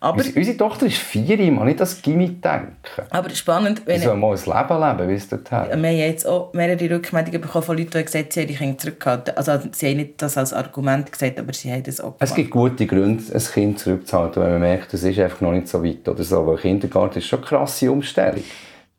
aber, 0.00 0.18
unsere, 0.18 0.38
unsere 0.38 0.56
Tochter 0.58 0.86
ist 0.86 0.98
vier, 0.98 1.40
ich 1.40 1.50
muss 1.50 1.64
nicht 1.64 1.80
das 1.80 2.02
Gimmi 2.02 2.28
denken. 2.28 2.76
Aber 3.08 3.30
spannend, 3.30 3.82
wenn... 3.86 3.98
Sie 3.98 4.04
soll 4.04 4.16
mal 4.16 4.36
ein 4.36 4.44
Leben 4.44 4.98
leben, 4.98 5.10
wie 5.10 5.14
es 5.14 5.28
dort 5.28 5.50
hat. 5.50 5.68
Wir 5.68 5.76
haben 5.76 5.96
jetzt 5.96 6.26
auch 6.26 6.52
mehrere 6.52 6.90
Rückmeldungen 6.90 7.40
bekommen 7.40 7.64
von 7.64 7.78
Leuten, 7.78 7.92
die 7.92 8.04
gesagt 8.04 8.36
haben, 8.36 8.48
sie 8.48 8.58
haben 8.58 8.78
zurückgehalten. 8.78 9.36
Also 9.36 9.52
sie 9.72 9.88
haben 9.88 9.96
nicht 9.96 10.20
das 10.20 10.36
als 10.36 10.52
Argument 10.52 11.10
gesagt, 11.10 11.38
aber 11.38 11.54
sie 11.54 11.72
haben 11.72 11.82
das 11.84 12.00
auch 12.00 12.18
gemacht. 12.18 12.20
Es 12.20 12.34
gibt 12.34 12.50
gute 12.50 12.86
Gründe, 12.86 13.24
ein 13.32 13.40
Kind 13.40 13.78
zurückzuhalten, 13.78 14.42
wenn 14.42 14.50
man 14.50 14.60
merkt, 14.60 14.92
es 14.92 15.02
ist 15.04 15.18
einfach 15.18 15.40
noch 15.40 15.52
nicht 15.52 15.68
so 15.68 15.82
weit 15.82 16.06
oder 16.06 16.22
so. 16.22 16.46
Weil 16.46 16.58
Kindergarten 16.58 17.18
ist 17.18 17.26
schon 17.26 17.38
eine 17.38 17.48
krasse 17.48 17.90
Umstellung. 17.90 18.44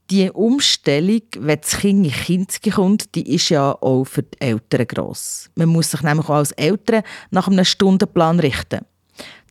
Die 0.10 0.30
Umstellung, 0.32 1.22
wenn 1.40 1.62
das 1.62 1.78
Kind 1.78 2.06
in 2.06 2.12
Kinski 2.12 2.72
kommt, 2.72 3.14
die 3.16 3.36
ist 3.36 3.50
ja 3.50 3.72
auch 3.80 4.06
für 4.06 4.24
die 4.24 4.42
Eltern 4.42 4.88
gross. 4.88 5.50
Man 5.56 5.70
muss 5.70 5.92
sich 5.92 6.02
nämlich 6.02 6.28
auch 6.28 6.36
als 6.36 6.52
Eltern 6.54 7.04
nach 7.32 7.48
einem 7.48 7.64
Stundenplan 7.64 8.40
richten. 8.40 8.82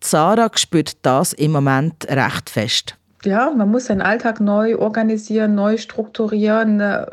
Sarah 0.05 0.51
spürt 0.55 0.97
das 1.03 1.33
im 1.33 1.53
Moment 1.53 2.07
recht 2.09 2.51
fest. 2.51 2.97
Ja, 3.25 3.51
man 3.51 3.71
muss 3.71 3.87
seinen 3.87 4.03
Alltag 4.03 4.41
neu 4.41 4.77
organisieren, 4.79 5.55
neu 5.55 5.77
strukturieren. 5.77 6.81
Äh, 6.81 7.07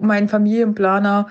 mein 0.00 0.28
Familienplaner 0.28 1.28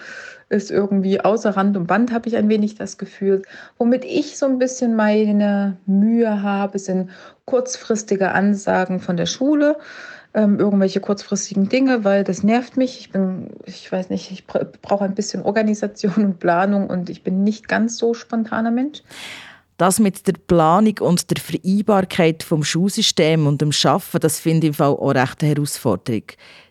ist 0.49 0.69
irgendwie 0.69 1.21
außer 1.21 1.51
Rand 1.55 1.77
und 1.77 1.87
Band, 1.87 2.11
habe 2.11 2.27
ich 2.27 2.35
ein 2.35 2.49
wenig 2.49 2.75
das 2.75 2.97
Gefühl. 2.97 3.43
Womit 3.77 4.03
ich 4.03 4.37
so 4.37 4.45
ein 4.45 4.59
bisschen 4.59 4.95
meine 4.95 5.77
Mühe 5.85 6.43
habe, 6.43 6.77
sind 6.77 7.09
kurzfristige 7.45 8.31
Ansagen 8.31 8.99
von 8.99 9.15
der 9.15 9.27
Schule. 9.27 9.77
ähm, 10.33 10.59
irgendwelche 10.59 11.01
kurzfristigen 11.01 11.67
Dinge, 11.67 12.03
weil 12.03 12.23
das 12.23 12.43
nervt 12.43 12.77
mich. 12.77 12.99
Ich 12.99 13.11
bin, 13.11 13.49
ich 13.65 13.91
weiß 13.91 14.09
nicht, 14.09 14.31
ich 14.31 14.47
brauche 14.47 15.03
ein 15.03 15.15
bisschen 15.15 15.43
Organisation 15.43 16.13
und 16.17 16.39
Planung 16.39 16.89
und 16.89 17.09
ich 17.09 17.23
bin 17.23 17.43
nicht 17.43 17.67
ganz 17.67 17.97
so 17.97 18.13
spontaner 18.13 18.71
Mensch. 18.71 19.03
Das 19.81 19.97
mit 19.97 20.27
der 20.27 20.33
Planung 20.33 20.99
und 20.99 21.31
der 21.31 21.41
Vereinbarkeit 21.41 22.43
vom 22.43 22.63
Schulsystem 22.63 23.47
und 23.47 23.61
dem 23.61 23.71
Schaffen, 23.71 24.19
das 24.19 24.39
finde 24.39 24.67
ich 24.67 24.67
im 24.67 24.73
Fall 24.75 24.91
auch 24.91 25.09
recht 25.09 25.41
eine 25.41 25.55
Herausforderung. 25.55 26.21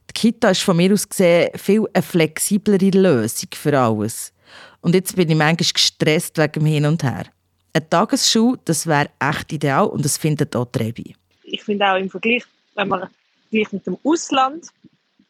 Die 0.08 0.12
Kita 0.14 0.50
ist 0.50 0.62
von 0.62 0.76
mir 0.76 0.92
aus 0.92 1.08
gesehen 1.08 1.50
viel 1.56 1.86
eine 1.92 2.04
flexiblere 2.04 2.90
Lösung 2.90 3.48
für 3.52 3.76
alles. 3.76 4.32
Und 4.80 4.94
jetzt 4.94 5.16
bin 5.16 5.28
ich 5.28 5.36
manchmal 5.36 5.56
gestresst 5.56 6.38
wegen 6.38 6.52
dem 6.52 6.66
Hin 6.66 6.86
und 6.86 7.02
Her. 7.02 7.24
Eine 7.72 7.90
Tagesschule, 7.90 8.60
das 8.64 8.86
wäre 8.86 9.10
echt 9.18 9.52
ideal 9.54 9.88
und 9.88 10.04
das 10.04 10.16
findet 10.16 10.54
auch 10.54 10.66
Trebi. 10.66 11.16
Ich 11.42 11.64
finde 11.64 11.90
auch 11.90 11.96
im 11.96 12.08
Vergleich, 12.08 12.44
wenn 12.76 12.86
man 12.86 13.08
Vergleich 13.48 13.72
mit 13.72 13.86
dem 13.88 13.98
Ausland, 14.04 14.66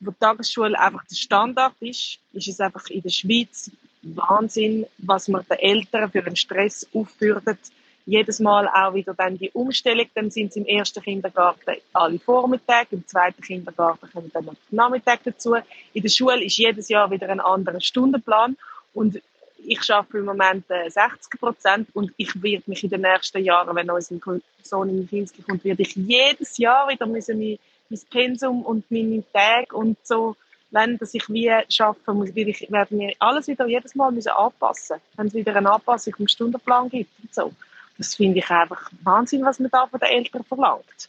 wo 0.01 0.11
die 0.11 0.19
Tagesschule 0.21 0.79
einfach 0.79 1.07
der 1.07 1.17
Standard 1.17 1.73
ist, 1.81 2.19
ist 2.35 2.47
es 2.47 2.61
einfach 2.61 2.87
in 2.91 3.01
der 3.01 3.09
Schweiz 3.09 3.71
Wahnsinn, 4.03 4.87
was 4.99 5.29
man 5.29 5.45
den 5.49 5.59
Eltern 5.59 6.11
für 6.11 6.25
einen 6.25 6.37
Stress 6.37 6.87
aufbürdet. 6.95 7.59
Jedes 8.07 8.41
Mal 8.41 8.67
auch 8.67 8.95
wieder 8.95 9.15
dann 9.15 9.39
die 9.39 9.51
Umstellung, 9.51 10.07
dann 10.15 10.31
sind 10.31 10.53
sie 10.53 10.61
im 10.61 10.67
ersten 10.67 11.03
Kindergarten 11.03 11.77
alle 11.93 12.19
Vormittag, 12.19 12.89
im 12.93 13.07
zweiten 13.07 13.43
Kindergarten 13.43 14.11
kommen 14.11 14.31
dann 14.33 14.47
noch 14.47 14.57
Nachmittag 14.71 15.23
dazu. 15.25 15.55
In 15.93 16.03
der 16.03 16.09
Schule 16.09 16.43
ist 16.43 16.57
jedes 16.57 16.89
Jahr 16.89 17.11
wieder 17.11 17.29
ein 17.29 17.41
anderer 17.41 17.81
Stundenplan 17.81 18.57
und 18.95 19.21
ich 19.67 19.91
arbeite 19.91 20.19
im 20.19 20.25
Moment 20.25 20.65
60 20.67 21.03
äh, 21.03 21.39
Prozent 21.39 21.89
und 21.95 22.13
ich 22.17 22.43
werde 22.43 22.65
mich 22.67 22.83
in 22.83 22.91
den 22.91 23.03
nächsten 23.03 23.45
Jahren, 23.45 23.77
wenn 23.77 23.91
unser 23.91 24.17
Sohn 24.63 24.89
in 24.89 25.09
Kinski 25.09 25.43
kommt, 25.43 25.65
werde 25.65 25.83
ich 25.83 25.95
jedes 25.95 26.57
Jahr 26.59 26.89
wieder 26.89 27.07
müssen 27.07 27.39
mein, 27.39 27.59
mein 27.91 28.01
Pensum 28.11 28.63
und 28.63 28.91
meine 28.91 29.23
Tage 29.33 29.77
und 29.77 29.99
so, 30.03 30.37
wenn 30.71 30.99
dass 30.99 31.15
ich 31.15 31.29
wie 31.29 31.51
arbeiten 31.51 32.17
muss, 32.17 32.35
werde 32.35 32.51
ich 32.51 32.71
werde 32.71 32.95
mir 32.95 33.15
alles 33.19 33.49
wieder 33.49 33.67
jedes 33.67 33.95
Mal 33.95 34.13
müssen 34.13 34.31
anpassen, 34.31 34.99
wenn 35.17 35.27
es 35.27 35.35
wieder 35.35 35.57
eine 35.57 35.73
Anpassung 35.73 36.15
im 36.19 36.29
Stundenplan 36.29 36.89
gibt 36.89 37.11
und 37.23 37.35
so. 37.35 37.53
Das 37.99 38.15
finde 38.15 38.39
ich 38.39 38.51
einfach 38.51 38.91
Wahnsinn, 39.03 39.45
was 39.45 39.59
man 39.59 39.71
da 39.71 39.87
von 39.87 40.01
den 40.01 40.09
Eltern 40.09 40.45
verlangt. 40.45 41.09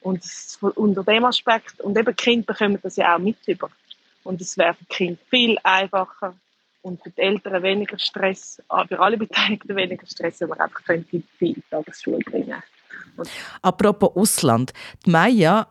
Und 0.00 0.22
unter 0.76 1.02
dem 1.02 1.24
Aspekt, 1.24 1.80
und 1.80 1.98
eben 1.98 2.14
Kinder 2.14 2.46
bekommen 2.46 2.78
das 2.82 2.96
ja 2.96 3.16
auch 3.16 3.18
mit 3.18 3.36
über. 3.46 3.68
Und 4.22 4.40
es 4.40 4.56
wäre 4.56 4.74
für 4.74 4.84
Kind 4.84 5.18
viel 5.30 5.58
einfacher, 5.64 6.34
und 6.82 7.02
für 7.02 7.10
die 7.10 7.20
Eltern 7.20 7.62
weniger 7.62 7.98
Stress, 7.98 8.62
ah, 8.68 8.84
für 8.86 8.98
alle 9.00 9.16
Beteiligten 9.16 9.76
weniger 9.76 10.06
Stress, 10.06 10.40
wenn 10.40 10.48
man 10.48 10.60
einfach 10.60 10.82
könnte 10.84 11.22
viel 11.38 11.62
Tagesschule 11.70 12.18
bringen 12.18 12.62
und 13.16 13.28
Apropos 13.62 14.16
Ausland. 14.16 14.72
Die 15.04 15.10
Maya 15.10 15.66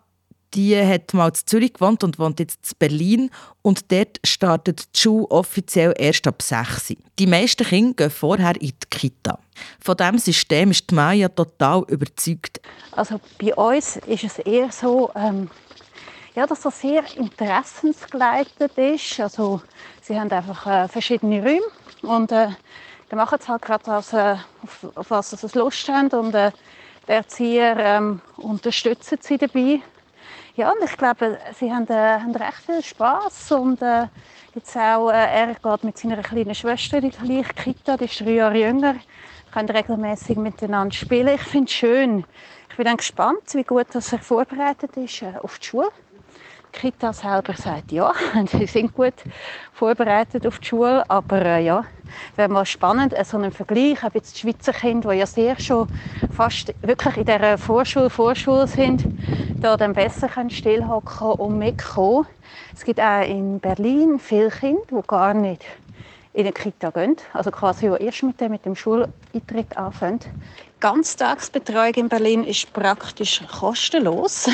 die 0.54 0.78
hat 0.78 1.14
mal 1.14 1.30
in 1.30 1.36
Zürich 1.36 1.74
gewohnt 1.74 2.04
und 2.04 2.20
wohnt 2.20 2.40
jetzt 2.40 2.72
in 2.72 2.78
Berlin. 2.80 3.30
Und 3.62 3.92
dort 3.92 4.20
startet 4.26 4.96
die 4.96 5.00
Schule 5.00 5.30
offiziell 5.30 5.94
erst 5.98 6.28
ab 6.28 6.42
6 6.42 6.94
Die 7.20 7.28
meisten 7.28 7.66
Kinder 7.66 7.94
gehen 7.96 8.10
vorher 8.10 8.56
in 8.62 8.70
die 8.70 8.90
Kita. 8.90 9.40
Von 9.80 9.98
diesem 9.98 10.18
System 10.18 10.72
ist 10.72 10.90
die 10.90 10.96
Maya 10.96 11.28
total 11.30 11.84
überzeugt. 11.88 12.62
Also 12.92 13.20
bei 13.40 13.54
uns 13.56 13.98
ist 13.98 14.24
es 14.24 14.40
eher 14.40 14.72
so, 14.72 15.12
ähm, 15.16 15.50
ja, 16.36 16.46
dass 16.46 16.62
das 16.62 16.80
sehr 16.80 17.04
interessensgeleitet 17.18 18.78
ist. 18.78 19.20
Also, 19.20 19.62
sie 20.02 20.20
haben 20.20 20.32
einfach 20.32 20.68
äh, 20.68 20.88
verschiedene 20.88 21.42
Räume 21.42 21.66
und 22.04 22.32
äh, 22.32 22.50
dann 23.10 23.18
machen 23.18 23.40
sie 23.42 23.48
halt 23.48 23.64
gerade 23.64 23.84
das, 23.84 24.14
äh, 24.14 24.36
auf, 24.64 24.86
auf, 24.96 25.10
was 25.10 25.32
sie 25.32 25.58
Lust 25.58 25.88
haben 25.90 26.10
und 26.10 26.36
äh, 26.36 26.52
der 27.08 27.16
Erzieher 27.16 27.78
ähm, 27.78 28.22
unterstützt 28.36 29.24
sie 29.24 29.38
dabei. 29.38 29.82
Ja, 30.58 30.72
und 30.72 30.84
ich 30.84 30.98
glaube, 30.98 31.38
sie 31.54 31.72
haben, 31.72 31.88
äh, 31.88 32.20
haben 32.20 32.36
recht 32.36 32.66
viel 32.66 32.82
Spaß 32.82 33.52
und 33.52 33.80
äh, 33.80 34.08
jetzt 34.56 34.76
auch, 34.76 35.12
äh, 35.12 35.14
er 35.14 35.54
geht 35.54 35.84
mit 35.84 36.00
seiner 36.00 36.24
kleinen 36.24 36.56
Schwester 36.56 36.98
in 36.98 37.12
die 37.12 37.16
gleiche 37.16 37.54
Kita, 37.54 37.96
die 37.96 38.06
ist 38.06 38.20
drei 38.20 38.32
Jahre 38.32 38.58
jünger, 38.58 38.96
können 39.54 39.70
regelmäßig 39.70 40.36
miteinander 40.36 40.96
spielen. 40.96 41.36
Ich 41.36 41.44
finde 41.44 41.66
es 41.66 41.74
schön. 41.74 42.26
Ich 42.72 42.76
bin 42.76 42.86
dann 42.86 42.98
gespannt, 42.98 43.54
wie 43.54 43.64
gut 43.64 43.86
dass 43.94 44.12
er 44.12 44.18
vorbereitet 44.18 44.98
ist 44.98 45.22
äh, 45.22 45.34
auf 45.44 45.60
die 45.60 45.68
Schule. 45.68 45.90
Kita 46.78 47.12
selber 47.12 47.54
sagt 47.54 47.92
ja, 47.92 48.14
sie 48.52 48.68
sind 48.68 48.94
gut 48.94 49.16
vorbereitet 49.74 50.46
auf 50.46 50.60
die 50.60 50.68
Schule, 50.68 51.10
aber 51.10 51.42
äh, 51.44 51.66
ja, 51.66 51.86
wäre 52.36 52.50
mal 52.50 52.68
spannend, 52.68 53.14
äh, 53.14 53.26
so 53.26 53.38
einen 53.38 53.52
Vergleich, 53.52 54.04
ob 54.04 54.14
jetzt 54.14 54.36
die 54.36 54.42
Schweizer 54.42 54.74
Kinder, 54.74 55.12
die 55.12 55.18
ja 55.18 55.26
sehr 55.26 55.60
schon 55.60 55.88
fast 56.32 56.72
wirklich 56.84 57.18
in 57.18 57.26
dieser 57.26 57.58
Vorschule, 57.58 58.12
Vorschule 58.12 58.68
sind, 58.68 59.06
da 59.60 59.76
dann 59.76 59.94
besser 59.94 60.28
können 60.28 60.52
stillhocken 60.52 61.32
und 61.32 61.58
mitkommen. 61.58 62.28
Es 62.76 62.86
gibt 62.86 63.00
auch 63.00 63.28
in 63.28 63.60
Berlin 63.60 64.20
viele 64.20 64.52
Kinder, 64.52 64.84
die 64.92 65.08
gar 65.08 65.34
nicht 65.34 65.66
in 66.34 66.46
eine 66.46 66.54
Kita 66.54 66.92
gehen, 66.92 67.16
also 67.34 67.50
quasi 67.50 67.88
erst 67.88 68.22
mit 68.22 68.40
dem, 68.40 68.52
mit 68.52 68.64
dem 68.64 68.76
Schuleintritt 68.76 69.76
anfangen. 69.76 70.20
Ganztagsbetreuung 70.80 71.96
in 71.96 72.10
Berlin 72.10 72.44
ist 72.44 72.72
praktisch 72.72 73.42
kostenlos. 73.60 74.48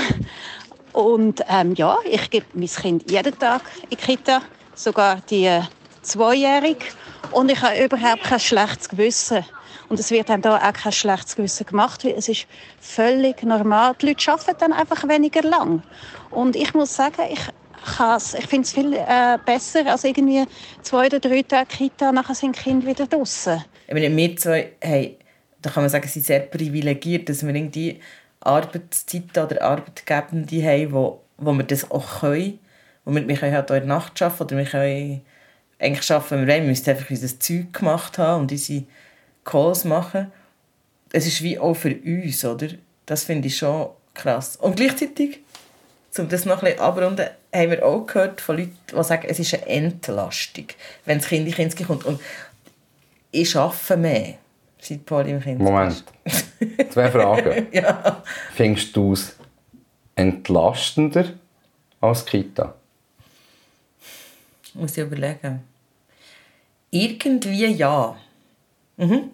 Und 0.93 1.43
ähm, 1.49 1.73
ja, 1.75 1.97
ich 2.09 2.29
gebe 2.29 2.45
mein 2.53 2.67
Kind 2.67 3.09
jeden 3.09 3.37
Tag 3.37 3.61
in 3.83 3.89
die 3.89 3.95
Kita, 3.95 4.41
sogar 4.75 5.21
die 5.29 5.45
äh, 5.45 5.61
Zweijährige. 6.01 6.85
Und 7.31 7.51
ich 7.51 7.61
habe 7.61 7.83
überhaupt 7.83 8.23
kein 8.23 8.39
schlechtes 8.39 8.89
Gewissen. 8.89 9.43
Und 9.89 9.99
es 9.99 10.11
wird 10.11 10.29
dann 10.29 10.41
da 10.41 10.57
auch 10.57 10.73
kein 10.73 10.91
schlechtes 10.91 11.35
Gewissen 11.35 11.65
gemacht, 11.65 12.05
es 12.05 12.29
ist 12.29 12.47
völlig 12.79 13.43
normal. 13.43 13.95
Die 14.01 14.07
Leute 14.07 14.31
arbeiten 14.31 14.55
dann 14.59 14.73
einfach 14.73 15.07
weniger 15.07 15.41
lang. 15.41 15.83
Und 16.29 16.55
ich 16.55 16.73
muss 16.73 16.95
sagen, 16.95 17.23
ich 17.31 17.41
ich 18.39 18.47
finde 18.47 18.65
es 18.65 18.71
viel 18.71 18.93
äh, 18.93 19.37
besser 19.45 19.85
als 19.87 20.05
irgendwie 20.05 20.45
zwei 20.81 21.07
oder 21.07 21.19
drei 21.19 21.41
Tage 21.41 21.67
Kita, 21.67 22.11
nachher 22.13 22.33
sind 22.33 22.55
die 22.55 22.61
Kinder 22.61 22.87
wieder 22.87 23.05
draußen. 23.05 23.63
Ich 23.87 23.93
meine, 23.93 24.15
wir 24.15 24.37
zwei, 24.37 24.71
hey, 24.79 25.17
da 25.61 25.69
kann 25.69 25.83
man 25.83 25.89
sagen, 25.89 26.07
sind 26.07 26.25
sehr 26.25 26.39
privilegiert, 26.39 27.27
dass 27.27 27.45
wir 27.45 27.53
irgendwie 27.53 27.99
Arbeitszeiten 28.45 29.43
oder 29.43 29.61
Arbeitgebende 29.61 30.63
haben, 30.63 30.91
wo, 30.91 31.21
wo 31.37 31.53
wir 31.53 31.63
das 31.63 31.89
auch 31.89 32.21
können. 32.21 32.59
Wo 33.05 33.13
wir, 33.13 33.27
wir 33.27 33.37
können 33.37 33.53
halt 33.53 33.71
auch 33.71 33.75
in 33.75 33.87
der 33.87 33.95
Nacht 33.95 34.21
arbeiten 34.21 34.43
oder 34.43 34.57
wir 34.57 34.65
können 34.65 35.21
eigentlich 35.79 36.11
arbeiten, 36.11 36.31
wenn 36.31 36.47
wir 36.47 36.53
wollen. 36.53 36.63
Wir 36.63 36.69
müssen 36.69 36.89
einfach 36.89 37.09
unser 37.09 37.39
Zeug 37.39 37.73
gemacht 37.73 38.17
haben 38.17 38.43
und 38.43 38.51
unsere 38.51 38.83
Calls 39.43 39.83
machen. 39.85 40.31
Es 41.11 41.27
ist 41.27 41.43
wie 41.43 41.59
auch 41.59 41.73
für 41.73 41.95
uns, 41.95 42.43
oder? 42.43 42.67
Das 43.05 43.25
finde 43.25 43.47
ich 43.47 43.57
schon 43.57 43.89
krass. 44.13 44.55
Und 44.55 44.77
gleichzeitig, 44.77 45.39
um 46.17 46.29
das 46.29 46.45
noch 46.45 46.63
ein 46.63 46.65
bisschen 46.65 46.79
abrunden, 46.79 47.27
haben 47.53 47.71
wir 47.71 47.85
auch 47.85 48.05
gehört 48.05 48.41
von 48.41 48.57
Leuten, 48.57 48.77
die 48.89 49.03
sagen, 49.03 49.27
es 49.27 49.39
ist 49.39 49.53
eine 49.53 49.67
Entlastung, 49.67 50.67
wenn 51.05 51.19
das 51.19 51.27
Kind 51.27 51.47
in 51.47 51.53
Kinski 51.53 51.83
kommt. 51.83 52.05
Und 52.05 52.19
ich 53.31 53.55
arbeite 53.55 53.97
mehr 53.97 54.35
seit 54.83 55.05
Paul 55.05 55.27
im 55.27 55.39
Kind 55.39 55.59
Moment. 55.59 56.03
Zwei 56.89 57.09
Fragen. 57.11 57.67
ja. 57.71 58.23
Findest 58.53 58.95
du 58.95 59.13
es 59.13 59.35
entlastender 60.15 61.25
als 62.01 62.25
Kita? 62.25 62.75
Muss 64.73 64.97
ich 64.97 65.03
überlegen. 65.03 65.61
Irgendwie 66.91 67.65
ja. 67.67 68.15
Mhm. 68.97 69.31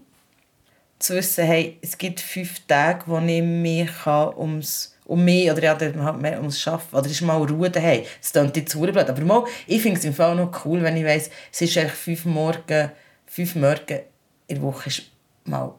Zu 0.98 1.16
wissen, 1.16 1.46
hey, 1.46 1.78
es 1.82 1.98
gibt 1.98 2.20
fünf 2.20 2.66
Tage, 2.68 3.04
wo 3.06 3.18
ich 3.20 3.42
mich 3.42 3.90
ums 4.06 4.96
um 5.10 5.26
mich 5.26 5.50
oder 5.52 5.64
ja, 5.64 5.80
halt 5.80 6.22
mehr 6.22 6.38
ums 6.38 6.68
Arbeiten 6.68 6.96
oder 6.96 7.10
ist 7.10 7.22
mal 7.22 7.42
Ruhe 7.42 7.70
daheim. 7.70 8.04
Es 8.22 8.32
klingt 8.32 8.56
jetzt 8.56 8.80
blöd, 8.80 8.96
aber 8.96 9.22
mal, 9.22 9.44
ich 9.66 9.82
finde 9.82 9.98
es 9.98 10.06
im 10.06 10.14
Fall 10.14 10.36
noch 10.36 10.66
cool, 10.66 10.84
wenn 10.84 10.96
ich 10.98 11.04
weiss, 11.04 11.32
es 11.52 11.62
ist 11.62 11.78
eigentlich 11.78 11.94
fünf 11.94 12.26
Morgen, 12.26 12.92
fünf 13.26 13.56
Morgen 13.56 14.02
in 14.48 14.56
der 14.56 14.62
Woche 14.62 14.90
ist 14.90 15.04
mal 15.50 15.74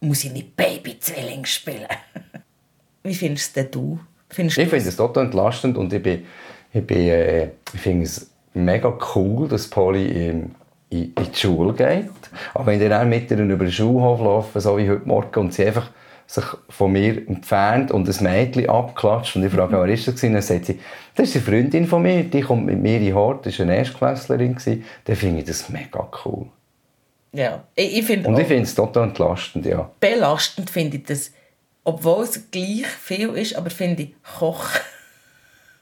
muss 0.00 0.24
ich 0.24 0.32
mit 0.32 0.54
Babyzwilling 0.54 1.44
spielen. 1.44 1.88
Wie 3.02 3.14
findest 3.14 3.56
denn 3.56 3.70
du? 3.70 3.98
Findest 4.28 4.58
ich 4.58 4.68
finde 4.68 4.88
es 4.88 4.96
total 4.96 5.24
entlastend 5.24 5.76
und 5.76 5.92
ich, 5.92 6.02
bin, 6.02 6.24
ich, 6.72 6.86
bin, 6.86 6.98
äh, 6.98 7.50
ich 7.72 7.80
finde 7.80 8.04
es 8.04 8.30
mega 8.52 8.96
cool, 9.14 9.48
dass 9.48 9.68
Polly 9.68 10.06
in, 10.06 10.54
in, 10.90 11.12
in 11.14 11.32
die 11.32 11.38
Schule 11.38 11.72
geht. 11.72 12.10
Aber 12.54 12.66
wenn 12.66 12.80
ihr 12.80 12.88
dann 12.88 13.08
mit 13.08 13.30
ihr 13.30 13.38
über 13.38 13.64
den 13.64 13.72
Schulhof 13.72 14.20
laufen, 14.20 14.60
so 14.60 14.76
wie 14.78 14.88
heute 14.88 15.06
Morgen, 15.06 15.40
und 15.40 15.54
sie 15.54 15.66
einfach 15.66 15.90
sich 16.26 16.44
von 16.70 16.92
mir 16.92 17.28
entfernt 17.28 17.90
und 17.90 18.08
ein 18.08 18.24
Mädchen 18.24 18.68
abklatscht 18.68 19.36
und 19.36 19.44
ich 19.44 19.52
frage, 19.52 19.72
wer 19.80 19.88
ist 19.88 20.08
das 20.08 20.16
gewesen? 20.16 20.32
Dann 20.32 20.42
sagt 20.42 20.66
sie, 20.66 20.80
das 21.14 21.28
ist 21.28 21.36
eine 21.36 21.44
Freundin 21.44 21.86
von 21.86 22.02
mir, 22.02 22.24
die 22.24 22.40
kommt 22.40 22.66
mit 22.66 22.80
mir 22.80 23.00
in 23.00 23.14
Hort, 23.14 23.46
das 23.46 23.58
war 23.58 23.66
eine 23.66 23.76
Erstklässlerin, 23.76 24.56
dann 25.04 25.16
finde 25.16 25.40
ich 25.40 25.46
das 25.46 25.68
mega 25.68 26.08
cool. 26.24 26.46
Ja, 27.34 27.64
ich, 27.74 27.98
ich 27.98 28.06
finde 28.06 28.28
Und 28.28 28.38
ich 28.38 28.46
finde 28.46 28.62
es 28.62 28.74
total 28.74 29.08
entlastend, 29.08 29.66
ja. 29.66 29.90
Belastend 29.98 30.70
finde 30.70 30.98
ich 30.98 31.04
das, 31.04 31.32
obwohl 31.82 32.22
es 32.22 32.48
gleich 32.48 32.86
viel 32.86 33.30
ist, 33.30 33.56
aber 33.56 33.70
finde 33.70 34.04
ich 34.04 34.14
Koch. 34.38 34.68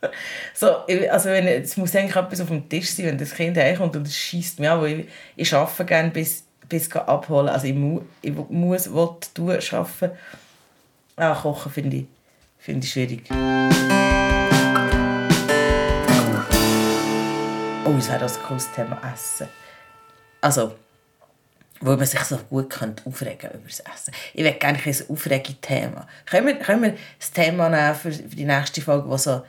so, 0.54 0.68
also 1.10 1.28
wenn, 1.28 1.46
es 1.46 1.76
muss 1.76 1.94
eigentlich 1.94 2.16
etwas 2.16 2.40
auf 2.40 2.48
dem 2.48 2.66
Tisch 2.70 2.90
sein, 2.90 3.06
wenn 3.06 3.18
das 3.18 3.34
Kind 3.34 3.58
herkommt 3.58 3.94
und 3.94 4.06
es 4.06 4.16
schießt 4.16 4.60
mich 4.60 4.68
an, 4.70 4.80
weil 4.80 5.00
ich, 5.00 5.06
ich 5.36 5.54
arbeite 5.54 5.84
gerne 5.84 6.10
bis, 6.10 6.44
bis 6.70 6.90
abholen. 6.96 7.50
Also 7.50 7.66
ich, 7.66 7.74
mu, 7.74 8.00
ich 8.22 8.32
muss, 8.48 8.90
will, 8.90 9.10
tun, 9.34 9.50
arbeiten. 9.50 10.16
Ah, 11.16 11.34
Kochen 11.34 11.70
finde 11.70 11.96
ich, 11.98 12.06
find 12.58 12.82
ich 12.82 12.90
schwierig. 12.90 13.24
Oh, 17.84 17.94
es 17.98 18.08
wäre 18.08 18.20
das 18.20 18.42
cooles 18.42 18.72
Thema 18.72 18.98
Essen. 19.12 19.48
Also, 20.40 20.72
wo 21.82 21.90
man 21.96 22.06
sich 22.06 22.20
so 22.20 22.36
gut 22.48 22.70
könnte 22.70 23.02
aufregen 23.06 23.50
über 23.50 23.66
das 23.68 23.80
Essen. 23.80 24.12
Ich 24.34 24.42
will 24.44 24.52
gerne 24.52 24.78
ein 24.84 24.96
Aufregi-Thema. 25.08 26.06
Können 26.26 26.46
wir, 26.46 26.54
können 26.56 26.82
wir 26.82 26.94
das 27.18 27.30
Thema 27.32 27.68
nehmen 27.68 27.94
für, 27.94 28.12
für 28.12 28.36
die 28.36 28.44
nächste 28.44 28.80
Folge, 28.80 29.08
wo, 29.08 29.16
so, 29.16 29.42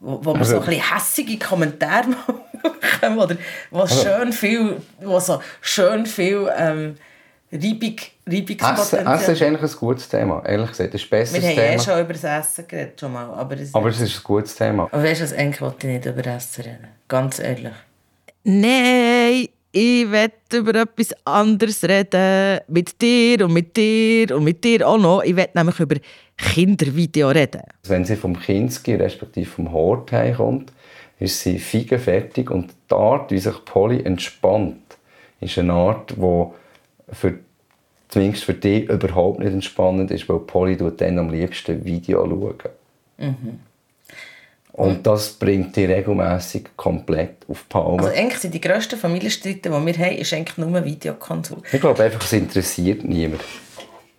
wo, 0.00 0.18
wo 0.24 0.32
wir 0.34 0.40
Also- 0.40 0.56
so 0.56 0.60
ein 0.60 0.66
bisschen 0.66 0.94
hässige 0.94 1.38
Kommentare 1.38 2.08
machen 3.02 3.18
oder 3.18 3.36
wo 3.70 3.80
Also- 3.80 4.02
schön 4.02 4.32
viel, 4.32 4.76
wo 5.02 5.20
so 5.20 5.40
schön 5.60 6.06
viel 6.06 6.50
ähm, 6.56 6.96
Reibung, 7.50 7.96
Essen, 7.96 8.10
Reibungspotenzial... 8.26 9.14
Essen 9.16 9.32
ist 9.34 9.42
eigentlich 9.42 9.72
ein 9.72 9.78
gutes 9.78 10.08
Thema, 10.08 10.42
ehrlich 10.44 10.68
gesagt. 10.68 10.92
Das 10.92 11.02
ist 11.02 11.10
ein 11.12 11.32
wir 11.32 11.48
haben 11.48 11.56
ja 11.56 11.62
eh 11.62 11.70
Thema. 11.70 11.82
schon 11.82 12.00
über 12.00 12.12
das 12.12 12.24
Essen 12.24 12.68
geredet, 12.68 13.00
schon 13.00 13.12
mal, 13.12 13.24
aber, 13.30 13.56
es, 13.58 13.74
Aber 13.74 13.88
es 13.88 14.00
ist 14.00 14.18
ein 14.18 14.22
gutes 14.24 14.54
Thema. 14.54 14.82
aber 14.92 15.02
weißt 15.02 15.20
du 15.20 15.24
was, 15.24 15.32
eigentlich 15.32 15.60
wollte 15.62 15.86
ich 15.86 15.94
nicht 15.94 16.06
über 16.06 16.26
Essen 16.26 16.62
reden. 16.64 16.88
Ganz 17.08 17.38
ehrlich. 17.38 17.72
Nein, 18.44 19.48
ich 19.72 20.10
will 20.10 20.30
über 20.54 20.74
etwas 20.74 21.14
anderes 21.24 21.84
reden. 21.84 22.60
Mit 22.68 23.00
dir 23.00 23.44
und 23.44 23.52
mit 23.52 23.76
dir 23.76 24.34
und 24.34 24.44
mit 24.44 24.64
dir 24.64 24.88
auch 24.88 24.98
noch. 24.98 25.22
Ich 25.22 25.36
will 25.36 25.48
nämlich 25.54 25.78
über 25.78 25.96
Kindervideo 26.36 27.28
reden. 27.28 27.62
Wenn 27.84 28.04
sie 28.04 28.16
vom 28.16 28.38
Kinski, 28.38 28.94
respektive 28.94 29.46
vom 29.48 29.72
Hort 29.72 30.12
heimkommt, 30.12 30.72
ist 31.18 31.40
sie 31.40 31.58
feigenfertig 31.58 32.50
und 32.50 32.72
die 32.90 32.94
Art, 32.94 33.30
wie 33.30 33.38
sich 33.38 33.64
Polly 33.64 34.02
entspannt, 34.02 34.96
ist 35.40 35.58
eine 35.58 35.72
Art, 35.72 36.14
die 36.16 36.46
für, 37.12 37.38
zumindest 38.08 38.44
für 38.44 38.54
dich 38.54 38.88
überhaupt 38.88 39.40
nicht 39.40 39.52
entspannend 39.52 40.10
ist, 40.10 40.28
weil 40.28 40.38
Polly 40.40 40.76
dann 40.76 41.18
am 41.18 41.30
liebsten 41.30 41.84
Video 41.84 42.24
schauen. 42.26 42.70
Und 44.72 45.06
das 45.06 45.32
bringt 45.32 45.74
die 45.74 45.86
regelmäßig 45.86 46.68
komplett 46.76 47.44
auf 47.48 47.62
die 47.62 47.68
Palme. 47.68 47.98
Also 48.02 48.14
eigentlich 48.16 48.38
sind 48.38 48.54
die 48.54 48.60
grössten 48.60 48.98
Familienstreiten, 48.98 49.60
die 49.62 49.70
wir 49.70 50.06
haben, 50.06 50.16
ist 50.16 50.32
eigentlich 50.32 50.58
nur 50.58 50.84
Videokonsum. 50.84 51.62
ich 51.72 51.80
glaube 51.80 52.02
einfach, 52.02 52.22
es 52.22 52.32
interessiert 52.32 53.04
niemand. 53.04 53.42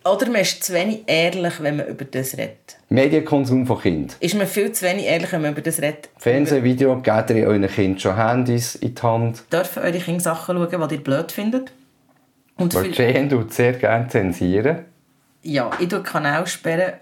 Oder 0.04 0.26
man 0.30 0.40
ist 0.40 0.64
zu 0.64 0.72
wenig 0.72 1.02
ehrlich, 1.06 1.54
wenn 1.60 1.76
man 1.76 1.86
über 1.86 2.06
das 2.06 2.32
redet. 2.36 2.78
Medienkonsum 2.88 3.66
von 3.66 3.80
Kind. 3.80 4.16
Ist 4.20 4.34
man 4.34 4.46
viel 4.46 4.72
zu 4.72 4.86
wenig 4.86 5.04
ehrlich, 5.04 5.30
wenn 5.32 5.42
man 5.42 5.52
über 5.52 5.60
das 5.60 5.80
redet. 5.80 6.08
Fernsehen, 6.16 6.64
Video, 6.64 6.96
gebt 7.00 7.30
ihr 7.30 7.46
euren 7.46 7.68
Kind 7.68 8.00
schon 8.00 8.16
Handys 8.16 8.76
in 8.76 8.94
die 8.94 9.02
Hand. 9.02 9.42
Dürfen 9.52 9.82
eure 9.82 9.98
Kinder 9.98 10.20
Sachen 10.20 10.56
schauen, 10.56 10.88
die 10.88 10.94
ihr 10.94 11.04
blöd 11.04 11.30
findet? 11.30 11.72
Und 12.56 12.74
Weil 12.74 12.92
Jane 12.92 13.28
tut 13.28 13.52
sehr 13.52 13.74
gerne 13.74 14.08
zensieren. 14.08 14.84
ja, 15.42 15.70
ich 15.78 15.88
tue 15.88 16.02
Kanäle 16.02 16.46
sperren 16.46 16.94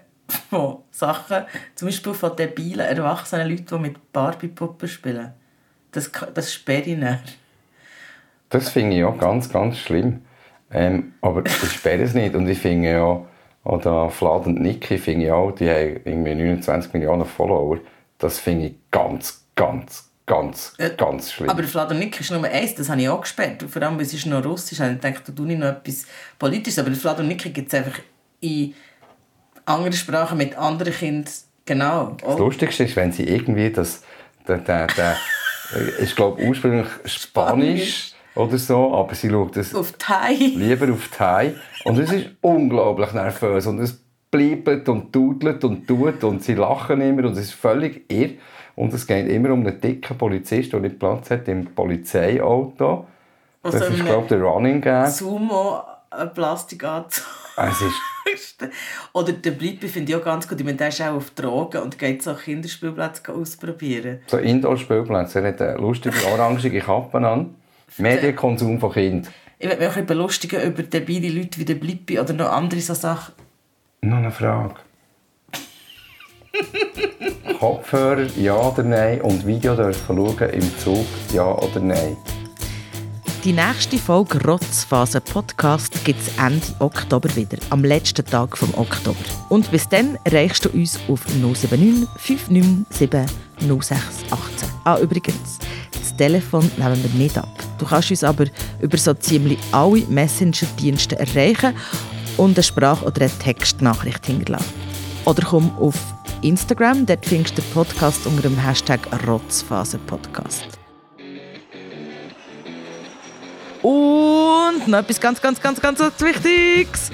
von 0.59 0.77
Sachen, 0.91 1.45
zum 1.75 1.87
Beispiel 1.87 2.13
von 2.13 2.35
debilen, 2.35 2.85
erwachsenen 2.85 3.49
Leuten, 3.49 3.65
die 3.67 3.79
mit 3.79 4.11
Barbie-Puppen 4.11 4.89
spielen. 4.89 5.33
Das, 5.91 6.11
das 6.33 6.53
sperre 6.53 6.81
ich 6.81 6.97
nicht. 6.97 7.37
Das 8.49 8.69
finde 8.69 8.97
ich 8.97 9.03
auch 9.03 9.17
ganz, 9.17 9.49
ganz 9.49 9.77
schlimm. 9.77 10.21
Ähm, 10.71 11.13
aber 11.21 11.45
ich 11.45 11.71
sperre 11.71 12.03
es 12.03 12.13
nicht. 12.13 12.35
Und 12.35 12.47
ich 12.47 12.59
finde 12.59 12.91
ja, 12.91 13.21
oder 13.63 14.09
Vlad 14.09 14.45
und 14.47 14.61
Niki 14.61 14.97
finde 14.97 15.25
ich 15.25 15.31
auch, 15.31 15.51
die 15.51 15.69
haben 15.69 16.01
irgendwie 16.05 16.35
29 16.35 16.93
Millionen 16.93 17.25
Follower. 17.25 17.79
Das 18.17 18.39
finde 18.39 18.67
ich 18.67 18.73
ganz, 18.91 19.45
ganz, 19.55 20.09
ganz, 20.25 20.75
ganz 20.97 21.31
schlimm. 21.31 21.49
Aber 21.49 21.63
Vlad 21.63 21.91
und 21.91 21.99
Nick 21.99 22.19
ist 22.19 22.31
Nummer 22.31 22.49
eins, 22.49 22.75
das 22.75 22.89
habe 22.89 23.01
ich 23.01 23.09
auch 23.09 23.21
gesperrt. 23.21 23.63
Vor 23.67 23.81
allem, 23.81 23.95
weil 23.95 24.03
es 24.03 24.13
ist 24.13 24.25
noch 24.25 24.43
russisch. 24.43 24.79
Ich 24.79 24.99
dachte, 24.99 25.21
du 25.25 25.31
tust 25.31 25.47
nicht 25.47 25.59
noch 25.59 25.67
etwas 25.67 26.05
Politisches. 26.37 26.79
Aber 26.79 26.91
Vlad 26.91 27.19
und 27.19 27.27
Nick 27.27 27.53
gibt 27.53 27.71
es 27.71 27.79
einfach 27.79 27.99
in 28.41 28.73
anderen 29.69 29.93
Sprachen 29.93 30.37
mit 30.37 30.57
anderen 30.57 30.93
Kindern. 30.93 31.31
Genau. 31.65 32.17
Das 32.21 32.37
Lustigste 32.39 32.83
ist, 32.83 32.95
wenn 32.95 33.11
sie 33.11 33.23
irgendwie 33.23 33.69
das, 33.69 34.01
der, 34.47 34.57
der, 34.57 34.87
der 34.87 35.15
ich 36.01 36.15
glaube 36.15 36.41
ursprünglich 36.43 36.87
Spanisch 37.05 38.13
oder 38.35 38.57
so, 38.57 38.95
aber 38.95 39.13
sie 39.13 39.29
schaut 39.29 39.55
das 39.55 39.75
Auf 39.75 39.93
Thai. 39.97 40.33
lieber 40.33 40.91
auf 40.91 41.09
Thai. 41.09 41.53
Und 41.85 41.99
es 41.99 42.11
ist 42.11 42.27
unglaublich 42.41 43.13
nervös. 43.13 43.67
Und 43.67 43.79
es 43.79 44.01
bleibt 44.31 44.89
und 44.89 45.15
dudelt 45.15 45.63
und 45.63 45.87
tut 45.87 46.23
und 46.23 46.43
sie 46.43 46.55
lachen 46.55 47.01
immer 47.01 47.25
und 47.27 47.33
es 47.33 47.45
ist 47.45 47.53
völlig 47.53 48.11
irr. 48.11 48.29
Und 48.75 48.93
es 48.93 49.05
geht 49.05 49.27
immer 49.27 49.49
um 49.51 49.65
einen 49.65 49.79
dicken 49.81 50.17
Polizist, 50.17 50.71
der 50.73 50.79
nicht 50.79 50.99
Platz 50.99 51.29
hat 51.31 51.47
im 51.47 51.65
Polizeiauto. 51.65 53.05
Das 53.61 53.73
Also 53.75 53.85
ist, 53.87 53.93
einem 53.95 54.05
glaube 54.05 54.23
ich, 54.23 54.29
der 54.29 54.41
Running 54.41 54.81
Gag. 54.81 55.07
Sumo 55.07 55.81
äh, 56.17 56.25
Plastikanzug. 56.27 57.25
Es 57.67 57.81
ist, 57.81 58.69
Oder 59.13 59.33
der 59.33 59.51
Blippi 59.51 59.87
finde 59.87 60.11
ich 60.11 60.17
auch 60.17 60.23
ganz 60.23 60.47
gut. 60.47 60.59
Ich 60.59 60.65
meine, 60.65 60.77
der 60.77 60.89
ist 60.89 61.01
auch 61.01 61.15
auf 61.15 61.31
Drogen 61.31 61.81
und 61.81 61.99
geht 61.99 62.23
so 62.23 62.33
Kinderspielplätze 62.33 63.33
ausprobieren. 63.33 64.19
so 64.27 64.37
Indoor-Spielplätze. 64.37 65.39
Er 65.41 65.49
hat 65.49 65.61
eine 65.61 65.77
lustige 65.77 66.25
orangige 66.31 66.79
Kappe 66.79 67.17
an. 67.17 67.55
Medienkonsum 67.97 68.79
von 68.79 68.91
Kind. 68.91 69.29
Ich 69.57 69.67
würde 69.67 69.81
mich 69.81 69.89
auch 69.89 69.97
ein 69.97 70.05
belustigen 70.05 70.61
über 70.61 70.83
debile 70.83 71.29
Leute 71.29 71.59
wie 71.59 71.65
der 71.65 71.75
Blippi 71.75 72.19
oder 72.19 72.33
noch 72.33 72.51
andere 72.51 72.79
so 72.79 72.93
Sachen. 72.93 73.33
Noch 74.01 74.17
eine 74.17 74.31
Frage. 74.31 74.75
Kopfhörer, 77.59 78.27
ja 78.37 78.55
oder 78.55 78.83
nein? 78.83 79.21
Und 79.21 79.45
Video 79.45 79.75
dürfen 79.75 80.15
schauen 80.15 80.49
im 80.51 80.77
Zug, 80.77 81.05
ja 81.33 81.43
oder 81.43 81.79
nein? 81.81 82.15
Die 83.45 83.53
nächste 83.53 83.97
Folge 83.97 84.37
Rotzphase 84.45 85.21
Podcast 85.21 86.03
gibt 86.03 86.19
es 86.19 86.37
Ende 86.37 86.65
Oktober 86.79 87.33
wieder, 87.37 87.57
am 87.69 87.85
letzten 87.85 88.25
Tag 88.25 88.57
vom 88.57 88.73
Oktober. 88.73 89.17
Und 89.47 89.71
bis 89.71 89.87
dann 89.87 90.17
erreichst 90.25 90.65
du 90.65 90.69
uns 90.71 90.99
auf 91.07 91.25
079 91.41 92.09
597 92.17 93.37
0618. 93.61 94.69
Ah, 94.83 94.99
übrigens, 94.99 95.57
das 95.93 96.17
Telefon 96.17 96.69
nehmen 96.75 97.01
wir 97.01 97.17
nicht 97.17 97.37
ab. 97.37 97.47
Du 97.77 97.85
kannst 97.85 98.11
uns 98.11 98.25
aber 98.25 98.45
über 98.81 98.97
so 98.97 99.13
ziemlich 99.13 99.57
alle 99.71 100.05
Messenger-Dienste 100.09 101.17
erreichen 101.17 101.73
und 102.35 102.57
eine 102.57 102.63
Sprach- 102.63 103.03
oder 103.03 103.21
eine 103.21 103.39
Textnachricht 103.39 104.25
hinterlassen. 104.25 104.73
Oder 105.23 105.43
komm 105.45 105.71
auf 105.77 105.95
Instagram, 106.41 107.05
dort 107.05 107.25
findest 107.25 107.57
du 107.57 107.61
den 107.61 107.71
Podcast 107.71 108.25
unter 108.25 108.41
dem 108.41 108.57
Hashtag 108.57 108.99
Rotzphase 109.25 109.97
Podcast. 109.99 110.78
Und 114.79 114.87
noch 114.87 114.99
etwas 114.99 115.19
ganz, 115.19 115.41
ganz, 115.41 115.59
ganz, 115.59 115.81
ganz 115.81 115.99
Wichtiges. 115.99 117.11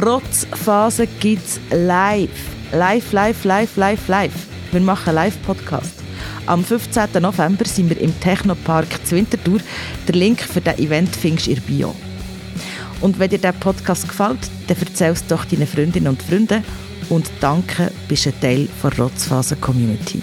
Rotzphase 0.00 1.06
gibt's 1.06 1.58
live. 1.70 2.30
Live, 2.72 3.12
live, 3.12 3.44
live, 3.44 3.76
live, 3.76 4.08
live. 4.08 4.32
Wir 4.72 4.80
machen 4.80 5.14
Live-Podcast. 5.14 5.94
Am 6.46 6.62
15. 6.64 7.22
November 7.22 7.64
sind 7.64 7.88
wir 7.88 8.00
im 8.00 8.18
Technopark 8.20 9.06
zu 9.06 9.16
Winterthur. 9.16 9.60
Der 10.06 10.14
Link 10.14 10.40
für 10.40 10.60
das 10.60 10.78
Event 10.78 11.14
findest 11.16 11.46
du 11.46 11.52
in 11.52 11.62
Bio. 11.62 11.94
Und 13.00 13.18
wenn 13.18 13.30
dir 13.30 13.38
der 13.38 13.52
Podcast 13.52 14.08
gefällt, 14.08 14.40
dann 14.66 14.76
erzähl 14.78 15.12
es 15.12 15.26
doch 15.26 15.44
deinen 15.44 15.66
Freundinnen 15.66 16.08
und 16.08 16.22
Freunden. 16.22 16.64
Und 17.08 17.30
danke, 17.40 17.92
bist 18.08 18.26
ein 18.26 18.40
Teil 18.40 18.68
der 18.82 18.98
Rotzphase 18.98 19.56
Community. 19.56 20.22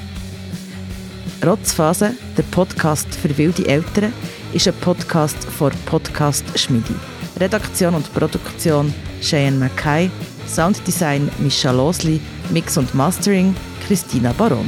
Rotzphase, 1.43 2.15
der 2.38 2.43
Podcast 2.43 3.08
für 3.15 3.36
wilde 3.38 3.67
Eltern, 3.67 4.13
ist 4.53 4.67
ein 4.67 4.73
Podcast 4.81 5.43
von 5.43 5.71
Podcast 5.85 6.45
Schmidi. 6.57 6.95
Redaktion 7.39 7.95
und 7.95 8.13
Produktion 8.13 8.93
Cheyenne 9.21 9.57
Mackay, 9.57 10.09
Sounddesign 10.47 11.29
Mischa 11.39 11.71
Losli, 11.71 12.21
Mix 12.51 12.77
und 12.77 12.93
Mastering 12.93 13.55
Christina 13.87 14.31
Baron. 14.33 14.65